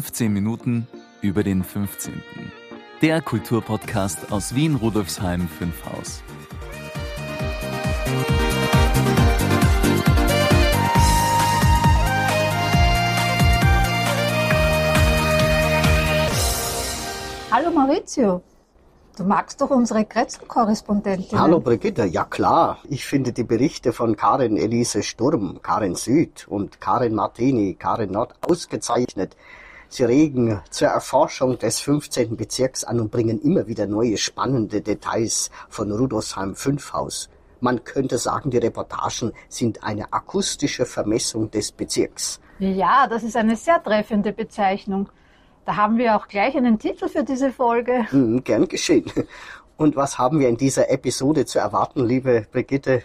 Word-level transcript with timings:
15 0.00 0.32
Minuten 0.32 0.86
über 1.20 1.42
den 1.42 1.62
15. 1.62 2.22
Der 3.02 3.20
Kulturpodcast 3.20 4.32
aus 4.32 4.54
Wien 4.54 4.76
Rudolfsheim 4.76 5.46
5 5.46 5.74
Haus. 5.84 6.22
Hallo 17.50 17.70
Maurizio, 17.70 18.42
du 19.18 19.24
magst 19.24 19.60
doch 19.60 19.68
unsere 19.68 20.06
Kretzel-Korrespondentin. 20.06 21.38
Hallo 21.38 21.60
Brigitte, 21.60 22.06
ja 22.06 22.24
klar. 22.24 22.78
Ich 22.88 23.04
finde 23.04 23.34
die 23.34 23.44
Berichte 23.44 23.92
von 23.92 24.16
Karin 24.16 24.56
Elise 24.56 25.02
Sturm, 25.02 25.60
Karin 25.60 25.94
Süd 25.94 26.48
und 26.48 26.80
Karin 26.80 27.14
Martini, 27.14 27.74
Karin 27.74 28.12
Nord 28.12 28.34
ausgezeichnet. 28.40 29.36
Sie 29.92 30.04
regen 30.04 30.60
zur 30.70 30.86
Erforschung 30.86 31.58
des 31.58 31.80
15. 31.80 32.36
Bezirks 32.36 32.84
an 32.84 33.00
und 33.00 33.10
bringen 33.10 33.40
immer 33.40 33.66
wieder 33.66 33.88
neue 33.88 34.18
spannende 34.18 34.82
Details 34.82 35.50
von 35.68 35.90
Rudolfsheim 35.90 36.54
5 36.54 36.92
Haus. 36.92 37.28
Man 37.58 37.82
könnte 37.82 38.16
sagen, 38.16 38.52
die 38.52 38.58
Reportagen 38.58 39.32
sind 39.48 39.82
eine 39.82 40.12
akustische 40.12 40.86
Vermessung 40.86 41.50
des 41.50 41.72
Bezirks. 41.72 42.40
Ja, 42.60 43.08
das 43.08 43.24
ist 43.24 43.36
eine 43.36 43.56
sehr 43.56 43.82
treffende 43.82 44.32
Bezeichnung. 44.32 45.08
Da 45.64 45.74
haben 45.74 45.98
wir 45.98 46.14
auch 46.14 46.28
gleich 46.28 46.56
einen 46.56 46.78
Titel 46.78 47.08
für 47.08 47.24
diese 47.24 47.50
Folge. 47.50 48.06
Hm, 48.12 48.44
gern 48.44 48.68
geschehen. 48.68 49.10
Und 49.76 49.96
was 49.96 50.18
haben 50.18 50.38
wir 50.38 50.48
in 50.48 50.56
dieser 50.56 50.88
Episode 50.88 51.46
zu 51.46 51.58
erwarten, 51.58 52.06
liebe 52.06 52.46
Brigitte? 52.52 53.02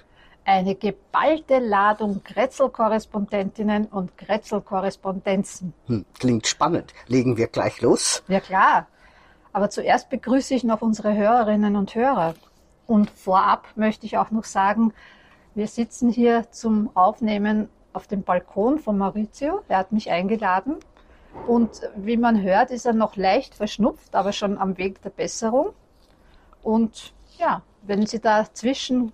Eine 0.48 0.76
geballte 0.76 1.58
Ladung 1.58 2.24
Kretzel-Korrespondentinnen 2.24 3.88
und 3.88 4.16
Kretzel-Korrespondenzen. 4.16 5.74
Hm, 5.88 6.06
klingt 6.20 6.46
spannend. 6.46 6.94
Legen 7.08 7.36
wir 7.36 7.48
gleich 7.48 7.82
los? 7.82 8.24
Ja 8.28 8.40
klar. 8.40 8.88
Aber 9.54 9.72
zuerst 9.72 10.10
begrüße 10.12 10.54
ich 10.54 10.64
noch 10.64 10.82
unsere 10.82 11.16
Hörerinnen 11.16 11.76
und 11.76 11.96
Hörer. 11.96 12.36
Und 12.86 13.10
vorab 13.10 13.68
möchte 13.76 14.06
ich 14.06 14.20
auch 14.20 14.30
noch 14.30 14.44
sagen, 14.44 14.94
wir 15.56 15.68
sitzen 15.68 16.10
hier 16.10 16.52
zum 16.52 16.96
Aufnehmen 16.96 17.70
auf 17.94 18.06
dem 18.06 18.22
Balkon 18.22 18.78
von 18.78 19.00
Maurizio. 19.00 19.64
Er 19.68 19.80
hat 19.80 19.92
mich 19.92 20.12
eingeladen. 20.12 20.76
Und 21.48 21.82
wie 21.96 22.18
man 22.18 22.42
hört, 22.42 22.70
ist 22.70 22.86
er 22.86 22.94
noch 22.94 23.16
leicht 23.16 23.56
verschnupft, 23.56 24.16
aber 24.16 24.32
schon 24.32 24.58
am 24.60 24.78
Weg 24.78 25.02
der 25.02 25.10
Besserung. 25.10 25.70
Und 26.62 27.14
ja, 27.38 27.64
wenn 27.82 28.06
Sie 28.06 28.20
dazwischen 28.20 29.12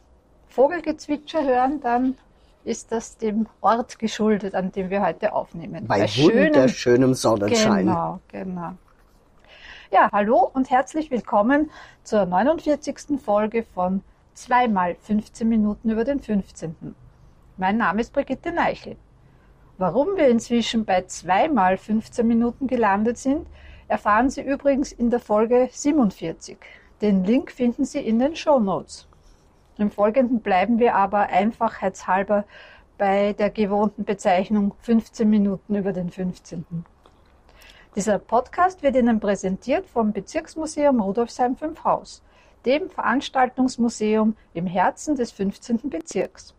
Vogelgezwitscher 0.52 1.44
hören, 1.44 1.80
dann 1.82 2.18
ist 2.64 2.92
das 2.92 3.18
dem 3.18 3.48
Ort 3.62 3.98
geschuldet, 3.98 4.54
an 4.54 4.72
dem 4.72 4.90
wir 4.90 5.02
heute 5.02 5.34
aufnehmen. 5.34 5.88
Bei, 5.88 6.00
Bei 6.00 6.08
wunderschönem 6.08 7.14
Sonnenschein. 7.14 7.86
Genau, 7.86 8.20
genau. 8.28 8.74
Ja, 9.92 10.10
hallo 10.12 10.50
und 10.54 10.70
herzlich 10.70 11.10
willkommen 11.10 11.72
zur 12.04 12.26
49. 12.26 13.20
Folge 13.24 13.64
von 13.64 14.04
zweimal 14.34 14.96
15 14.96 15.48
Minuten 15.48 15.90
über 15.90 16.04
den 16.04 16.20
15. 16.20 16.96
Mein 17.58 17.78
Name 17.78 18.02
ist 18.02 18.14
Brigitte 18.14 18.52
Neichel. 18.52 18.96
Warum 19.78 20.16
wir 20.16 20.28
inzwischen 20.28 20.86
bei 20.86 21.02
zweimal 21.04 21.78
15 21.78 22.28
Minuten 22.28 22.68
gelandet 22.68 23.18
sind, 23.18 23.48
erfahren 23.88 24.30
Sie 24.30 24.42
übrigens 24.42 24.92
in 24.92 25.10
der 25.10 25.20
Folge 25.20 25.70
47. 25.72 26.58
Den 27.02 27.24
Link 27.24 27.52
finden 27.52 27.84
Sie 27.84 28.00
in 28.00 28.20
den 28.20 28.36
Show 28.36 28.60
Notes. 28.60 29.08
Im 29.82 29.90
Folgenden 29.90 30.42
bleiben 30.42 30.78
wir 30.78 30.94
aber 30.94 31.30
einfachheitshalber 31.30 32.46
bei 33.00 33.34
der 33.34 33.50
gewohnten 33.50 34.04
Bezeichnung 34.04 34.76
15 34.82 35.28
Minuten 35.28 35.74
über 35.74 35.92
den 35.92 36.12
15. 36.12 36.86
Dieser 37.96 38.20
Podcast 38.20 38.84
wird 38.84 38.96
Ihnen 38.96 39.20
präsentiert 39.20 39.88
vom 39.88 40.14
Bezirksmuseum 40.14 41.02
Rudolfsheim 41.02 41.56
5 41.56 41.84
Haus, 41.84 42.22
dem 42.64 42.92
Veranstaltungsmuseum 42.92 44.36
im 44.54 44.68
Herzen 44.68 45.16
des 45.16 45.32
15. 45.32 45.90
Bezirks. 45.90 46.54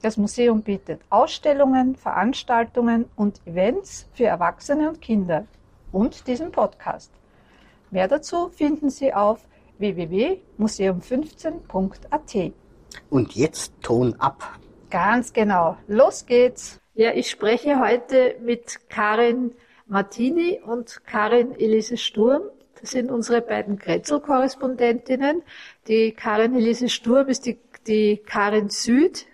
Das 0.00 0.16
Museum 0.16 0.62
bietet 0.62 1.02
Ausstellungen, 1.10 1.94
Veranstaltungen 1.94 3.04
und 3.16 3.46
Events 3.46 4.08
für 4.14 4.24
Erwachsene 4.24 4.88
und 4.88 5.02
Kinder 5.02 5.44
und 5.92 6.26
diesen 6.26 6.50
Podcast. 6.50 7.12
Mehr 7.90 8.08
dazu 8.08 8.48
finden 8.48 8.88
Sie 8.88 9.12
auf 9.12 9.46
www.museum15.at. 9.76 12.54
Und 13.10 13.34
jetzt 13.34 13.72
Ton 13.82 14.14
ab. 14.18 14.58
Ganz 14.90 15.32
genau. 15.32 15.76
Los 15.88 16.26
geht's. 16.26 16.80
Ja, 16.94 17.12
ich 17.14 17.30
spreche 17.30 17.80
heute 17.80 18.36
mit 18.42 18.78
Karin 18.88 19.52
Martini 19.86 20.60
und 20.64 21.04
Karin 21.06 21.58
Elise 21.58 21.96
Sturm. 21.96 22.42
Das 22.80 22.90
sind 22.90 23.10
unsere 23.10 23.40
beiden 23.40 23.78
Kretzel-Korrespondentinnen. 23.78 25.42
Die 25.88 26.12
Karin 26.12 26.54
Elise 26.54 26.88
Sturm 26.88 27.28
ist 27.28 27.46
die, 27.46 27.58
die 27.86 28.18
Karin 28.18 28.68
Süd 28.68 29.26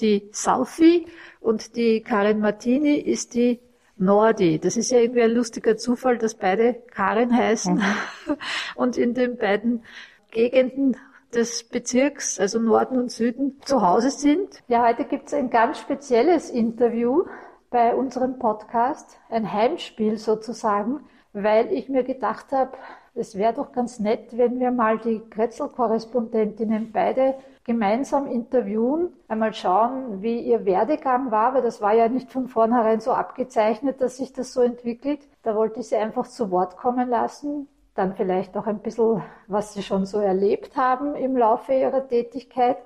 die 0.00 0.28
Saufi 0.32 1.06
und 1.40 1.76
die 1.76 2.00
Karin 2.00 2.40
Martini 2.40 2.96
ist 2.96 3.34
die 3.34 3.60
Nordi. 3.96 4.58
Das 4.58 4.76
ist 4.76 4.90
ja 4.90 4.98
irgendwie 4.98 5.22
ein 5.22 5.30
lustiger 5.30 5.76
Zufall, 5.76 6.18
dass 6.18 6.34
beide 6.34 6.74
Karin 6.90 7.34
heißen 7.34 7.76
mhm. 7.76 7.82
und 8.74 8.96
in 8.96 9.14
den 9.14 9.36
beiden 9.36 9.84
Gegenden 10.30 10.96
des 11.34 11.68
Bezirks, 11.68 12.38
also 12.38 12.58
Norden 12.58 12.98
und 12.98 13.10
Süden, 13.10 13.60
zu 13.64 13.82
Hause 13.82 14.10
sind. 14.10 14.62
Ja, 14.68 14.86
heute 14.86 15.04
gibt 15.04 15.28
es 15.28 15.34
ein 15.34 15.50
ganz 15.50 15.78
spezielles 15.78 16.50
Interview 16.50 17.24
bei 17.70 17.94
unserem 17.94 18.38
Podcast, 18.38 19.18
ein 19.28 19.52
Heimspiel 19.52 20.16
sozusagen, 20.16 21.00
weil 21.32 21.72
ich 21.72 21.88
mir 21.88 22.04
gedacht 22.04 22.52
habe, 22.52 22.72
es 23.16 23.36
wäre 23.36 23.52
doch 23.52 23.72
ganz 23.72 24.00
nett, 24.00 24.36
wenn 24.36 24.58
wir 24.58 24.70
mal 24.70 24.98
die 24.98 25.20
Kretzel-Korrespondentinnen 25.30 26.92
beide 26.92 27.34
gemeinsam 27.64 28.26
interviewen, 28.26 29.12
einmal 29.28 29.54
schauen, 29.54 30.20
wie 30.22 30.40
ihr 30.40 30.64
Werdegang 30.64 31.30
war, 31.30 31.54
weil 31.54 31.62
das 31.62 31.80
war 31.80 31.94
ja 31.94 32.08
nicht 32.08 32.30
von 32.30 32.48
vornherein 32.48 33.00
so 33.00 33.12
abgezeichnet, 33.12 34.00
dass 34.00 34.18
sich 34.18 34.32
das 34.32 34.52
so 34.52 34.60
entwickelt. 34.60 35.20
Da 35.42 35.54
wollte 35.54 35.80
ich 35.80 35.88
sie 35.88 35.96
einfach 35.96 36.26
zu 36.26 36.50
Wort 36.50 36.76
kommen 36.76 37.08
lassen, 37.08 37.68
dann 37.94 38.14
vielleicht 38.14 38.56
auch 38.56 38.66
ein 38.66 38.80
bisschen, 38.80 39.22
was 39.46 39.74
sie 39.74 39.82
schon 39.82 40.04
so 40.04 40.18
erlebt 40.18 40.76
haben 40.76 41.14
im 41.14 41.36
Laufe 41.36 41.72
ihrer 41.72 42.06
Tätigkeit 42.06 42.78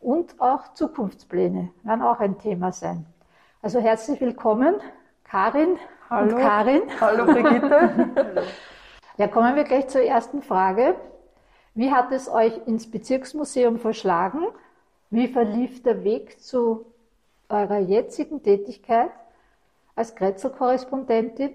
und 0.00 0.40
auch 0.40 0.72
Zukunftspläne 0.74 1.70
werden 1.82 2.02
auch 2.02 2.20
ein 2.20 2.38
Thema 2.38 2.72
sein. 2.72 3.06
Also 3.60 3.80
herzlich 3.80 4.20
willkommen, 4.20 4.76
Karin 5.24 5.78
Hallo. 6.08 6.34
und 6.34 6.40
Karin. 6.40 6.82
Hallo 7.00 7.24
Brigitte. 7.26 8.44
ja, 9.16 9.28
kommen 9.28 9.56
wir 9.56 9.64
gleich 9.64 9.88
zur 9.88 10.02
ersten 10.02 10.42
Frage. 10.42 10.94
Wie 11.74 11.92
hat 11.92 12.12
es 12.12 12.28
euch 12.28 12.60
ins 12.66 12.90
Bezirksmuseum 12.90 13.78
verschlagen? 13.78 14.46
Wie 15.10 15.28
verlief 15.28 15.82
der 15.82 16.04
Weg 16.04 16.40
zu 16.40 16.86
eurer 17.48 17.78
jetzigen 17.78 18.42
Tätigkeit 18.42 19.10
als 19.96 20.14
Kretzel-Korrespondentin? 20.14 21.52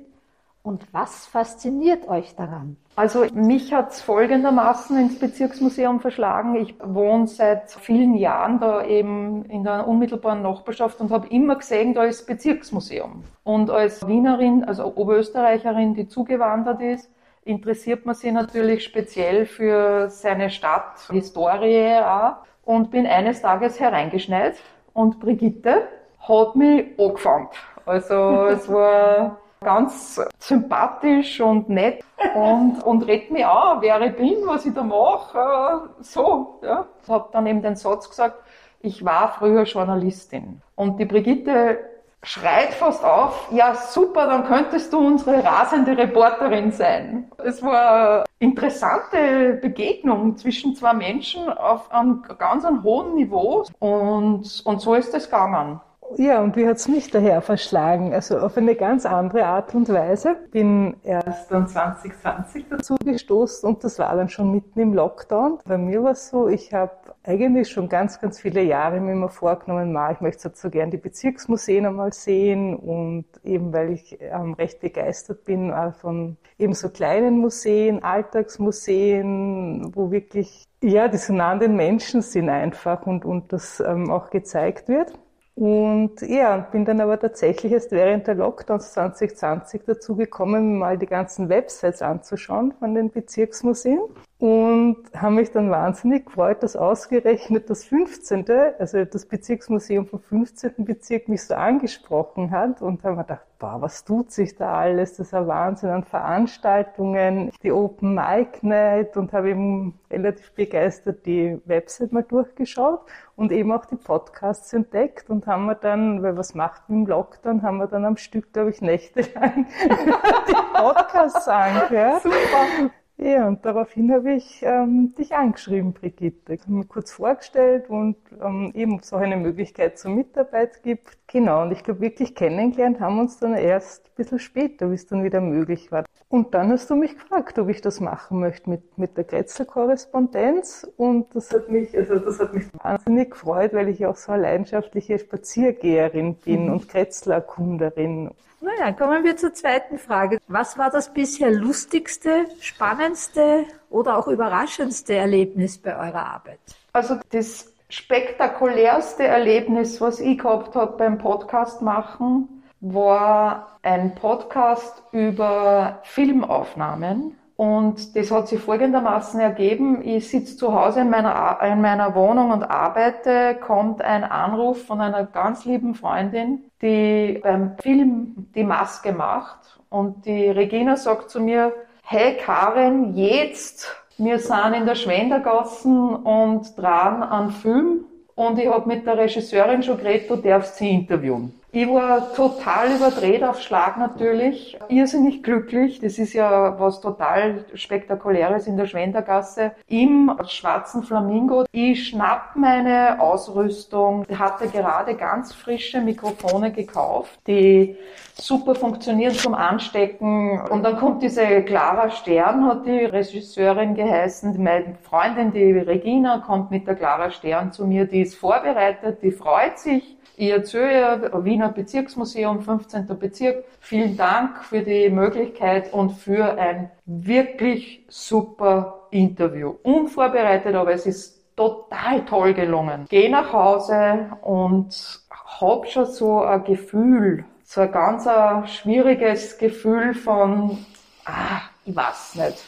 Und 0.68 0.86
was 0.92 1.26
fasziniert 1.28 2.10
euch 2.10 2.36
daran? 2.36 2.76
Also 2.98 3.26
mich 3.34 3.74
hat 3.74 3.92
es 3.92 4.02
folgendermaßen 4.02 5.00
ins 5.00 5.18
Bezirksmuseum 5.18 6.02
verschlagen. 6.02 6.58
Ich 6.58 6.76
wohne 6.84 7.26
seit 7.28 7.72
vielen 7.72 8.16
Jahren 8.16 8.60
da 8.60 8.84
eben 8.84 9.46
in 9.46 9.64
der 9.64 9.88
unmittelbaren 9.88 10.42
Nachbarschaft 10.42 11.00
und 11.00 11.10
habe 11.10 11.30
immer 11.30 11.56
gesehen, 11.56 11.94
da 11.94 12.04
ist 12.04 12.28
Bezirksmuseum. 12.28 13.24
Und 13.46 13.70
als 13.70 14.06
Wienerin, 14.10 14.66
also 14.66 14.94
Oberösterreicherin, 14.94 15.94
die 15.94 16.10
zugewandert 16.10 16.82
ist, 16.82 17.10
interessiert 17.46 18.06
man 18.06 18.16
sich 18.16 18.34
natürlich 18.34 18.84
speziell 18.84 19.46
für 19.46 20.10
seine 20.10 20.50
Stadt, 20.50 21.00
Historie 21.10 21.96
auch. 22.02 22.40
Und 22.66 22.92
bin 22.92 23.08
eines 23.08 23.42
Tages 23.42 23.80
hereingeschneit 23.80 24.58
und 24.92 25.22
Brigitte 25.22 25.88
hat 26.20 26.58
mich 26.58 26.88
angefangen. 27.00 27.48
Also 27.86 28.48
es 28.48 28.68
war 28.68 29.38
ganz 29.62 30.22
sympathisch 30.40 31.42
und 31.42 31.70
nett 31.70 32.04
und, 32.36 32.82
und 32.84 33.08
redet 33.08 33.32
mich 33.32 33.46
an, 33.46 33.82
wer 33.82 34.02
ich 34.02 34.16
bin, 34.16 34.36
was 34.46 34.66
ich 34.66 34.74
da 34.74 34.84
mache, 34.84 35.90
so. 36.02 36.60
Ja. 36.62 36.86
Ich 37.04 37.10
habe 37.10 37.30
dann 37.32 37.48
eben 37.48 37.62
den 37.62 37.76
Satz 37.76 38.10
gesagt, 38.10 38.44
ich 38.82 39.04
war 39.04 39.34
früher 39.34 39.64
Journalistin. 39.64 40.62
Und 40.76 41.00
die 41.00 41.06
Brigitte 41.06 41.80
schreit 42.24 42.74
fast 42.74 43.04
auf, 43.04 43.48
ja 43.52 43.74
super, 43.76 44.28
dann 44.28 44.46
könntest 44.46 44.92
du 44.92 45.00
unsere 45.00 45.44
rasende 45.44 45.98
Reporterin 45.98 46.72
sein. 46.72 47.32
Es 47.38 47.62
war 47.64 48.18
eine 48.18 48.24
interessante 48.40 49.54
Begegnung 49.62 50.38
zwischen 50.38 50.76
zwei 50.76 50.94
Menschen 50.94 51.50
auf 51.50 51.92
einem 51.92 52.24
ganz 52.38 52.66
hohen 52.84 53.16
Niveau 53.16 53.66
und, 53.80 54.62
und 54.66 54.82
so 54.82 54.96
ist 54.96 55.14
es 55.14 55.26
gegangen. 55.26 55.80
Ja, 56.16 56.42
und 56.42 56.56
wie 56.56 56.66
hat's 56.68 56.88
mich 56.88 57.12
daher 57.12 57.42
verschlagen? 57.42 58.14
Also 58.14 58.38
auf 58.40 58.58
eine 58.58 58.76
ganz 58.76 59.06
andere 59.06 59.46
Art 59.46 59.76
und 59.76 59.90
Weise. 59.90 60.38
Bin 60.52 60.96
erst 61.04 61.52
dann 61.52 61.68
2020 61.68 62.66
dazu 62.70 62.96
gestoßen 63.04 63.68
und 63.68 63.84
das 63.84 64.00
war 64.00 64.16
dann 64.16 64.30
schon 64.30 64.52
mitten 64.52 64.80
im 64.80 64.94
Lockdown. 64.94 65.60
Bei 65.66 65.78
mir 65.78 66.04
war 66.04 66.12
es 66.12 66.30
so, 66.30 66.48
ich 66.48 66.74
habe 66.74 66.92
eigentlich 67.24 67.70
schon 67.70 67.90
ganz, 67.90 68.22
ganz 68.22 68.40
viele 68.40 68.64
Jahre 68.64 69.02
mir 69.02 69.12
immer 69.12 69.28
vorgenommen, 69.28 69.92
mal, 69.92 70.14
ich 70.14 70.22
möchte 70.22 70.50
so 70.54 70.70
gern 70.70 70.92
die 70.92 70.98
Bezirksmuseen 70.98 71.86
einmal 71.86 72.14
sehen 72.14 72.76
und 72.76 73.26
eben 73.44 73.74
weil 73.74 73.92
ich 73.92 74.18
ähm, 74.22 74.54
recht 74.54 74.80
begeistert 74.80 75.44
bin 75.44 75.72
äh, 75.72 75.92
von 75.92 76.38
eben 76.58 76.74
so 76.74 76.88
kleinen 76.90 77.40
Museen, 77.40 78.02
Alltagsmuseen, 78.02 79.92
wo 79.94 80.10
wirklich, 80.10 80.64
ja, 80.82 81.10
die 81.10 81.18
so 81.18 81.34
nah 81.34 81.52
an 81.52 81.60
den 81.60 81.76
Menschen 81.76 82.22
sind 82.22 82.48
einfach 82.50 83.06
und, 83.06 83.26
und 83.26 83.52
das 83.52 83.82
ähm, 83.82 84.10
auch 84.10 84.30
gezeigt 84.30 84.88
wird. 84.88 85.12
Und 85.58 86.22
ja, 86.22 86.58
bin 86.72 86.86
dann 86.86 87.02
aber 87.02 87.20
tatsächlich 87.20 87.72
erst 87.72 87.92
während 87.92 88.28
der 88.28 88.36
Lockdowns 88.36 88.94
2020 88.94 89.82
dazu 89.88 90.16
gekommen, 90.16 90.78
mal 90.78 91.00
die 91.00 91.08
ganzen 91.08 91.50
Websites 91.50 92.04
anzuschauen 92.04 92.76
von 92.78 92.94
den 92.94 93.10
Bezirksmuseen 93.10 94.02
und 94.40 94.98
haben 95.16 95.34
mich 95.34 95.50
dann 95.50 95.72
wahnsinnig 95.72 96.28
gefreut, 96.28 96.62
dass 96.62 96.76
ausgerechnet 96.76 97.72
das 97.72 97.86
15., 97.86 98.46
also 98.78 99.04
das 99.04 99.26
Bezirksmuseum 99.26 100.06
vom 100.06 100.20
15. 100.20 100.86
Bezirk 100.86 101.28
mich 101.28 101.44
so 101.44 101.56
angesprochen 101.56 102.52
hat 102.52 102.84
und 102.84 103.04
haben 103.04 103.16
mir 103.16 103.24
gedacht, 103.24 103.48
boah, 103.58 103.82
was 103.82 104.06
tut 104.06 104.32
sich 104.32 104.56
da 104.56 104.76
alles? 104.78 105.16
Das 105.16 105.28
ist 105.28 105.34
ein 105.34 105.48
Wahnsinn 105.48 105.90
an 105.90 106.04
Veranstaltungen, 106.04 107.52
die 107.64 107.72
Open 107.72 108.14
Mic 108.14 108.60
Night 108.62 109.18
und 109.18 109.34
habe 109.34 109.50
eben 109.50 110.00
relativ 110.12 110.52
begeistert 110.52 111.26
die 111.26 111.60
Website 111.66 112.12
mal 112.12 112.22
durchgeschaut 112.22 113.02
und 113.36 113.52
eben 113.52 113.72
auch 113.72 113.86
die 113.86 113.96
Podcasts 113.96 114.72
entdeckt 114.72 115.32
und 115.32 115.48
haben 115.48 115.66
wir 115.66 115.74
dann, 115.74 116.22
weil 116.22 116.38
was 116.38 116.54
macht 116.54 116.84
wir 116.90 116.96
im 116.96 117.08
Lockdown, 117.08 117.64
haben 117.64 117.78
wir 117.78 117.88
dann 117.88 118.06
am 118.06 118.18
Stück, 118.18 118.54
glaube 118.54 118.70
ich, 118.70 118.82
nächtelang 118.82 119.66
die 119.84 120.78
Podcasts 120.80 121.48
angehört. 121.48 122.22
Super. 122.22 122.92
Ja, 123.20 123.48
und 123.48 123.66
daraufhin 123.66 124.12
habe 124.12 124.34
ich 124.34 124.62
ähm, 124.62 125.16
dich 125.18 125.34
angeschrieben, 125.34 125.92
Brigitte. 125.92 126.54
Ich 126.54 126.62
habe 126.62 126.74
mir 126.74 126.86
kurz 126.86 127.12
vorgestellt 127.12 127.90
und 127.90 128.16
ähm, 128.40 128.72
eben, 128.76 128.94
ob 128.94 129.02
es 129.02 129.12
auch 129.12 129.20
eine 129.20 129.38
Möglichkeit 129.38 129.98
zur 129.98 130.12
Mitarbeit 130.12 130.84
gibt. 130.84 131.18
Genau, 131.26 131.64
und 131.64 131.72
ich 131.72 131.84
glaube, 131.84 132.02
wirklich 132.02 132.36
kennengelernt 132.36 133.00
haben 133.00 133.16
wir 133.16 133.22
uns 133.24 133.40
dann 133.40 133.56
erst 133.56 134.06
ein 134.06 134.16
bisschen 134.18 134.38
später, 134.38 134.92
wie 134.92 134.96
es 134.96 135.08
dann 135.08 135.24
wieder 135.24 135.42
möglich 135.42 135.92
war. 135.92 136.06
Und 136.30 136.54
dann 136.54 136.70
hast 136.72 136.92
du 136.92 136.96
mich 136.96 137.16
gefragt, 137.16 137.58
ob 137.58 137.70
ich 137.70 137.82
das 137.82 138.00
machen 138.02 138.40
möchte 138.40 138.70
mit, 138.70 139.00
mit 139.00 139.18
der 139.18 139.24
Grätzl-Korrespondenz. 139.24 140.88
Und 140.96 141.34
das 141.36 141.52
hat 141.52 141.70
mich, 141.70 141.98
also 141.98 142.20
das 142.20 142.40
hat 142.40 142.54
mich 142.54 142.66
wahnsinnig 142.84 143.32
gefreut, 143.32 143.74
weil 143.74 143.90
ich 143.90 144.06
auch 144.06 144.16
so 144.16 144.32
eine 144.32 144.44
leidenschaftliche 144.44 145.18
Spaziergeherin 145.18 146.36
bin 146.36 146.66
mhm. 146.68 146.74
und 146.74 146.90
Grätzl-Erkunderin. 146.90 148.30
Naja, 148.60 148.92
kommen 148.92 149.24
wir 149.24 149.38
zur 149.38 149.54
zweiten 149.54 150.00
Frage. 150.00 150.40
Was 150.48 150.78
war 150.78 150.90
das 150.90 151.14
bisher 151.14 151.52
lustigste, 151.52 152.48
spannendste 152.60 153.66
oder 153.90 154.18
auch 154.18 154.28
überraschendste 154.28 155.14
Erlebnis 155.14 155.78
bei 155.78 155.96
eurer 155.96 156.26
Arbeit? 156.26 156.60
Also 156.92 157.20
das 157.32 157.72
spektakulärste 157.90 159.24
Erlebnis, 159.24 160.02
was 160.02 160.20
ich 160.20 160.40
gehabt 160.40 160.76
habe 160.76 160.98
beim 160.98 161.20
Podcast 161.20 161.82
machen, 161.82 162.64
war 162.80 163.78
ein 163.84 164.16
Podcast 164.16 165.04
über 165.12 166.00
Filmaufnahmen. 166.04 167.38
Und 167.58 168.16
das 168.16 168.30
hat 168.30 168.48
sich 168.48 168.60
folgendermaßen 168.60 169.40
ergeben. 169.40 170.08
Ich 170.08 170.30
sitze 170.30 170.56
zu 170.56 170.80
Hause 170.80 171.02
in 171.02 171.10
meiner, 171.10 171.58
in 171.64 171.82
meiner 171.82 172.14
Wohnung 172.14 172.52
und 172.52 172.64
arbeite, 172.64 173.58
kommt 173.60 174.00
ein 174.04 174.24
Anruf 174.24 174.86
von 174.86 175.02
einer 175.02 175.26
ganz 175.26 175.66
lieben 175.66 175.96
Freundin, 175.96 176.66
die 176.84 177.40
beim 177.42 177.76
Film 177.80 178.48
die 178.54 178.64
Maske 178.64 179.12
macht. 179.12 179.80
Und 179.90 180.28
die 180.28 180.50
Regina 180.50 180.98
sagt 180.98 181.32
zu 181.32 181.42
mir, 181.42 181.74
hey 182.04 182.38
Karin, 182.38 183.16
jetzt, 183.16 183.88
wir 184.20 184.38
sind 184.38 184.74
in 184.76 184.86
der 184.86 184.96
Schwendergassen 184.96 186.16
und 186.16 186.78
dran 186.78 187.24
an 187.24 187.50
Film. 187.50 188.06
Und 188.36 188.60
ich 188.60 188.68
habe 188.68 188.88
mit 188.88 189.08
der 189.08 189.18
Regisseurin 189.18 189.82
schon 189.82 189.98
geredet, 189.98 190.30
du 190.30 190.36
darfst 190.36 190.76
sie 190.76 190.92
interviewen. 190.92 191.57
Ich 191.74 191.86
war 191.90 192.34
total 192.34 192.96
überdreht 192.96 193.44
auf 193.44 193.62
Schlag 193.62 193.98
natürlich, 193.98 194.80
irrsinnig 194.88 195.44
glücklich. 195.44 196.00
Das 196.00 196.18
ist 196.18 196.32
ja 196.32 196.80
was 196.80 197.02
total 197.02 197.66
spektakuläres 197.74 198.68
in 198.68 198.78
der 198.78 198.86
Schwendergasse 198.86 199.74
im 199.88 200.32
schwarzen 200.48 201.04
Flamingo. 201.04 201.66
Ich 201.74 202.08
schnapp 202.08 202.56
meine 202.56 203.20
Ausrüstung, 203.20 204.26
hatte 204.40 204.70
gerade 204.70 205.16
ganz 205.16 205.54
frische 205.54 206.00
Mikrofone 206.00 206.72
gekauft, 206.72 207.38
die 207.48 207.98
super 208.34 208.74
funktionieren 208.74 209.34
zum 209.34 209.54
Anstecken. 209.54 210.62
Und 210.70 210.84
dann 210.84 210.98
kommt 210.98 211.22
diese 211.22 211.64
Clara 211.64 212.10
Stern, 212.12 212.66
hat 212.66 212.86
die 212.86 213.04
Regisseurin 213.06 213.94
geheißen. 213.94 214.64
Meine 214.64 214.96
Freundin, 215.04 215.52
die 215.52 215.74
Regina, 215.74 216.40
kommt 216.40 216.72
mit 216.72 216.88
der 216.88 216.96
Clara 216.96 217.30
Stern 217.30 217.74
zu 217.74 217.86
mir, 217.86 218.06
die 218.06 218.22
ist 218.22 218.36
vorbereitet, 218.36 219.22
die 219.22 219.32
freut 219.32 219.78
sich 219.78 220.17
erzähle 220.38 221.32
Wiener 221.44 221.70
Bezirksmuseum, 221.70 222.62
15. 222.62 223.08
Bezirk. 223.20 223.64
Vielen 223.80 224.18
Dank 224.18 224.64
für 224.64 224.82
die 224.82 225.10
Möglichkeit 225.10 225.94
und 225.94 226.12
für 226.12 226.58
ein 226.58 226.92
wirklich 227.06 228.06
super 228.10 229.08
Interview. 229.12 229.76
Unvorbereitet, 229.84 230.76
aber 230.76 230.94
es 230.94 231.06
ist 231.06 231.56
total 231.56 232.24
toll 232.26 232.54
gelungen. 232.54 233.06
Geh 233.10 233.30
nach 233.30 233.52
Hause 233.52 234.30
und 234.42 235.22
hab 235.60 235.88
schon 235.88 236.06
so 236.06 236.42
ein 236.44 236.64
Gefühl, 236.64 237.46
so 237.64 237.82
ein 237.82 237.92
ganz 237.92 238.28
ein 238.28 238.68
schwieriges 238.68 239.58
Gefühl 239.58 240.14
von, 240.14 240.78
ah, 241.26 241.62
ich 241.84 241.96
weiß 241.96 242.36
nicht. 242.36 242.64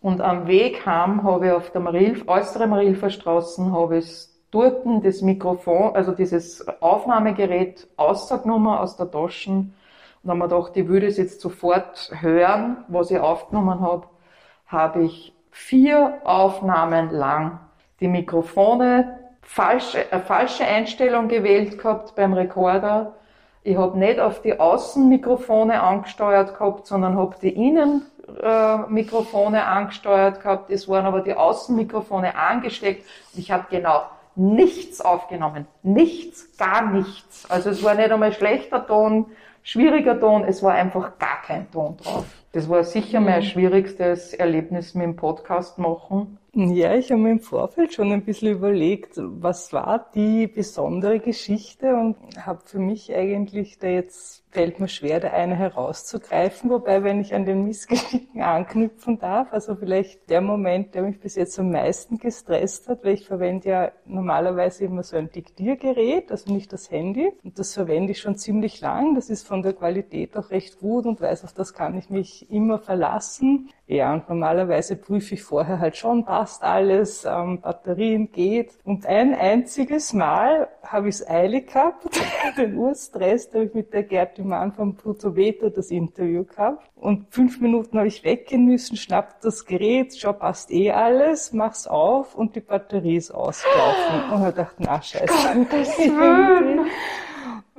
Und 0.00 0.22
am 0.22 0.46
Weg 0.46 0.86
heim 0.86 1.22
habe 1.22 1.48
ich 1.48 1.52
auf 1.52 1.70
der 1.70 1.82
Marilf, 1.82 2.26
äußere 2.26 2.66
Marilfer 2.66 3.10
Straße, 3.10 3.70
habe 3.70 3.98
ich 3.98 4.29
dort 4.50 4.84
das 5.04 5.22
Mikrofon, 5.22 5.94
also 5.94 6.12
dieses 6.12 6.66
Aufnahmegerät 6.80 7.86
ausgenommen 7.96 8.76
aus 8.76 8.96
der 8.96 9.10
Tasche 9.10 9.50
und 9.50 9.74
dann 10.22 10.32
haben 10.32 10.50
wir 10.50 10.56
gedacht, 10.56 10.76
ich 10.76 10.86
würde 10.86 11.06
es 11.06 11.16
jetzt 11.16 11.40
sofort 11.40 12.12
hören, 12.20 12.84
was 12.88 13.10
ich 13.10 13.18
aufgenommen 13.18 13.80
habe, 13.80 14.06
habe 14.66 15.04
ich 15.04 15.32
vier 15.50 16.18
Aufnahmen 16.24 17.10
lang 17.10 17.58
die 18.00 18.08
Mikrofone 18.08 19.18
falsche, 19.40 20.04
eine 20.10 20.22
falsche 20.22 20.64
Einstellung 20.64 21.28
gewählt 21.28 21.78
gehabt 21.78 22.16
beim 22.16 22.32
Rekorder. 22.34 23.14
Ich 23.62 23.76
habe 23.76 23.98
nicht 23.98 24.18
auf 24.20 24.42
die 24.42 24.60
Außenmikrofone 24.60 25.82
angesteuert 25.82 26.58
gehabt, 26.58 26.86
sondern 26.86 27.16
habe 27.16 27.36
die 27.40 27.50
Innenmikrofone 27.50 29.58
äh, 29.58 29.62
angesteuert 29.62 30.42
gehabt. 30.42 30.70
Es 30.70 30.86
waren 30.88 31.06
aber 31.06 31.22
die 31.22 31.34
Außenmikrofone 31.34 32.36
angesteckt. 32.36 33.06
Ich 33.34 33.50
habe 33.50 33.64
genau 33.70 34.02
nichts 34.36 35.00
aufgenommen. 35.00 35.66
Nichts, 35.82 36.56
gar 36.56 36.90
nichts. 36.92 37.50
Also 37.50 37.70
es 37.70 37.82
war 37.82 37.94
nicht 37.94 38.10
einmal 38.10 38.32
schlechter 38.32 38.86
Ton, 38.86 39.26
schwieriger 39.62 40.18
Ton, 40.18 40.44
es 40.44 40.62
war 40.62 40.72
einfach 40.72 41.18
gar 41.18 41.42
kein 41.42 41.70
Ton 41.70 41.96
drauf. 41.96 42.26
Das 42.52 42.68
war 42.68 42.82
sicher 42.82 43.20
mein 43.20 43.40
mhm. 43.40 43.44
schwierigstes 43.44 44.34
Erlebnis 44.34 44.94
mit 44.94 45.04
dem 45.04 45.16
Podcast 45.16 45.78
machen. 45.78 46.38
Ja, 46.52 46.94
ich 46.96 47.12
habe 47.12 47.20
mir 47.20 47.30
im 47.30 47.40
Vorfeld 47.40 47.94
schon 47.94 48.10
ein 48.10 48.24
bisschen 48.24 48.50
überlegt, 48.50 49.12
was 49.16 49.72
war 49.72 50.10
die 50.16 50.48
besondere 50.48 51.20
Geschichte 51.20 51.94
und 51.94 52.16
habe 52.44 52.60
für 52.64 52.80
mich 52.80 53.14
eigentlich 53.14 53.78
da 53.78 53.86
jetzt 53.86 54.49
fällt 54.50 54.80
mir 54.80 54.88
schwer, 54.88 55.20
da 55.20 55.30
eine 55.30 55.54
herauszugreifen. 55.54 56.70
Wobei, 56.70 57.04
wenn 57.04 57.20
ich 57.20 57.34
an 57.34 57.44
den 57.44 57.64
Missgeschicken 57.64 58.42
anknüpfen 58.42 59.18
darf, 59.18 59.52
also 59.52 59.76
vielleicht 59.76 60.28
der 60.28 60.40
Moment, 60.40 60.94
der 60.94 61.02
mich 61.02 61.20
bis 61.20 61.36
jetzt 61.36 61.58
am 61.58 61.70
meisten 61.70 62.18
gestresst 62.18 62.88
hat, 62.88 63.04
weil 63.04 63.14
ich 63.14 63.26
verwende 63.26 63.68
ja 63.68 63.92
normalerweise 64.06 64.84
immer 64.84 65.02
so 65.02 65.16
ein 65.16 65.30
Diktiergerät, 65.30 66.30
also 66.30 66.52
nicht 66.52 66.72
das 66.72 66.90
Handy. 66.90 67.32
Und 67.44 67.58
das 67.58 67.74
verwende 67.74 68.12
ich 68.12 68.20
schon 68.20 68.36
ziemlich 68.36 68.80
lang. 68.80 69.14
Das 69.14 69.30
ist 69.30 69.46
von 69.46 69.62
der 69.62 69.72
Qualität 69.72 70.36
auch 70.36 70.50
recht 70.50 70.80
gut 70.80 71.06
und 71.06 71.20
weiß, 71.20 71.44
auf 71.44 71.52
das 71.52 71.72
kann 71.72 71.96
ich 71.96 72.10
mich 72.10 72.50
immer 72.50 72.78
verlassen. 72.78 73.70
Ja, 73.86 74.12
und 74.12 74.28
normalerweise 74.28 74.94
prüfe 74.94 75.34
ich 75.34 75.42
vorher 75.42 75.80
halt 75.80 75.96
schon, 75.96 76.24
passt 76.24 76.62
alles, 76.62 77.24
ähm, 77.24 77.60
Batterien 77.60 78.30
geht. 78.30 78.78
Und 78.84 79.04
ein 79.04 79.34
einziges 79.34 80.12
Mal 80.12 80.68
habe 80.82 81.08
ich 81.08 81.16
es 81.16 81.28
eilig 81.28 81.72
gehabt, 81.72 82.04
den 82.56 82.76
Urstress, 82.76 83.50
da 83.50 83.58
habe 83.58 83.66
ich 83.66 83.74
mit 83.74 83.92
der 83.92 84.04
Gerti 84.04 84.39
Mann 84.40 84.72
vom 84.72 84.96
Pluto 84.96 85.30
Beta 85.30 85.70
das 85.70 85.90
Interview 85.90 86.44
gehabt. 86.44 86.88
Und 86.96 87.26
fünf 87.30 87.60
Minuten 87.60 87.98
habe 87.98 88.08
ich 88.08 88.24
weggehen 88.24 88.66
müssen, 88.66 88.96
schnappt 88.96 89.44
das 89.44 89.64
Gerät, 89.64 90.16
schau, 90.16 90.32
passt 90.32 90.70
eh 90.70 90.90
alles, 90.90 91.52
mach's 91.52 91.86
auf 91.86 92.34
und 92.34 92.56
die 92.56 92.60
Batterie 92.60 93.16
ist 93.16 93.30
ausgelaufen. 93.30 94.32
Und 94.32 94.48
ich 94.48 94.54
dachte, 94.54 94.76
na 94.78 95.00
scheiße. 95.00 95.26
Willen. 96.10 96.86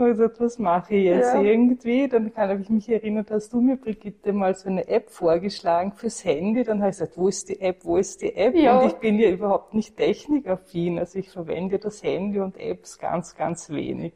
Also 0.01 0.29
was 0.39 0.57
mache 0.57 0.95
ich 0.95 1.03
jetzt 1.05 1.33
ja. 1.33 1.41
irgendwie? 1.41 2.07
Dann 2.07 2.33
kann 2.33 2.59
ich 2.59 2.69
mich 2.69 2.89
erinnern, 2.89 3.25
hast 3.29 3.53
du 3.53 3.61
mir, 3.61 3.77
Brigitte, 3.77 4.33
mal 4.33 4.55
so 4.55 4.67
eine 4.67 4.87
App 4.87 5.11
vorgeschlagen 5.11 5.91
fürs 5.91 6.25
Handy. 6.25 6.63
Dann 6.63 6.79
habe 6.79 6.89
ich 6.89 6.97
gesagt, 6.97 7.17
wo 7.17 7.27
ist 7.27 7.49
die 7.49 7.61
App, 7.61 7.85
wo 7.85 7.97
ist 7.97 8.21
die 8.21 8.35
App? 8.35 8.55
Ja. 8.55 8.79
Und 8.79 8.87
ich 8.87 8.93
bin 8.95 9.19
ja 9.19 9.29
überhaupt 9.29 9.75
nicht 9.75 9.97
technikaffin. 9.97 10.97
Also 10.97 11.19
ich 11.19 11.29
verwende 11.29 11.77
das 11.77 12.01
Handy 12.01 12.39
und 12.39 12.57
Apps 12.57 12.97
ganz, 12.97 13.35
ganz 13.35 13.69
wenig. 13.69 14.13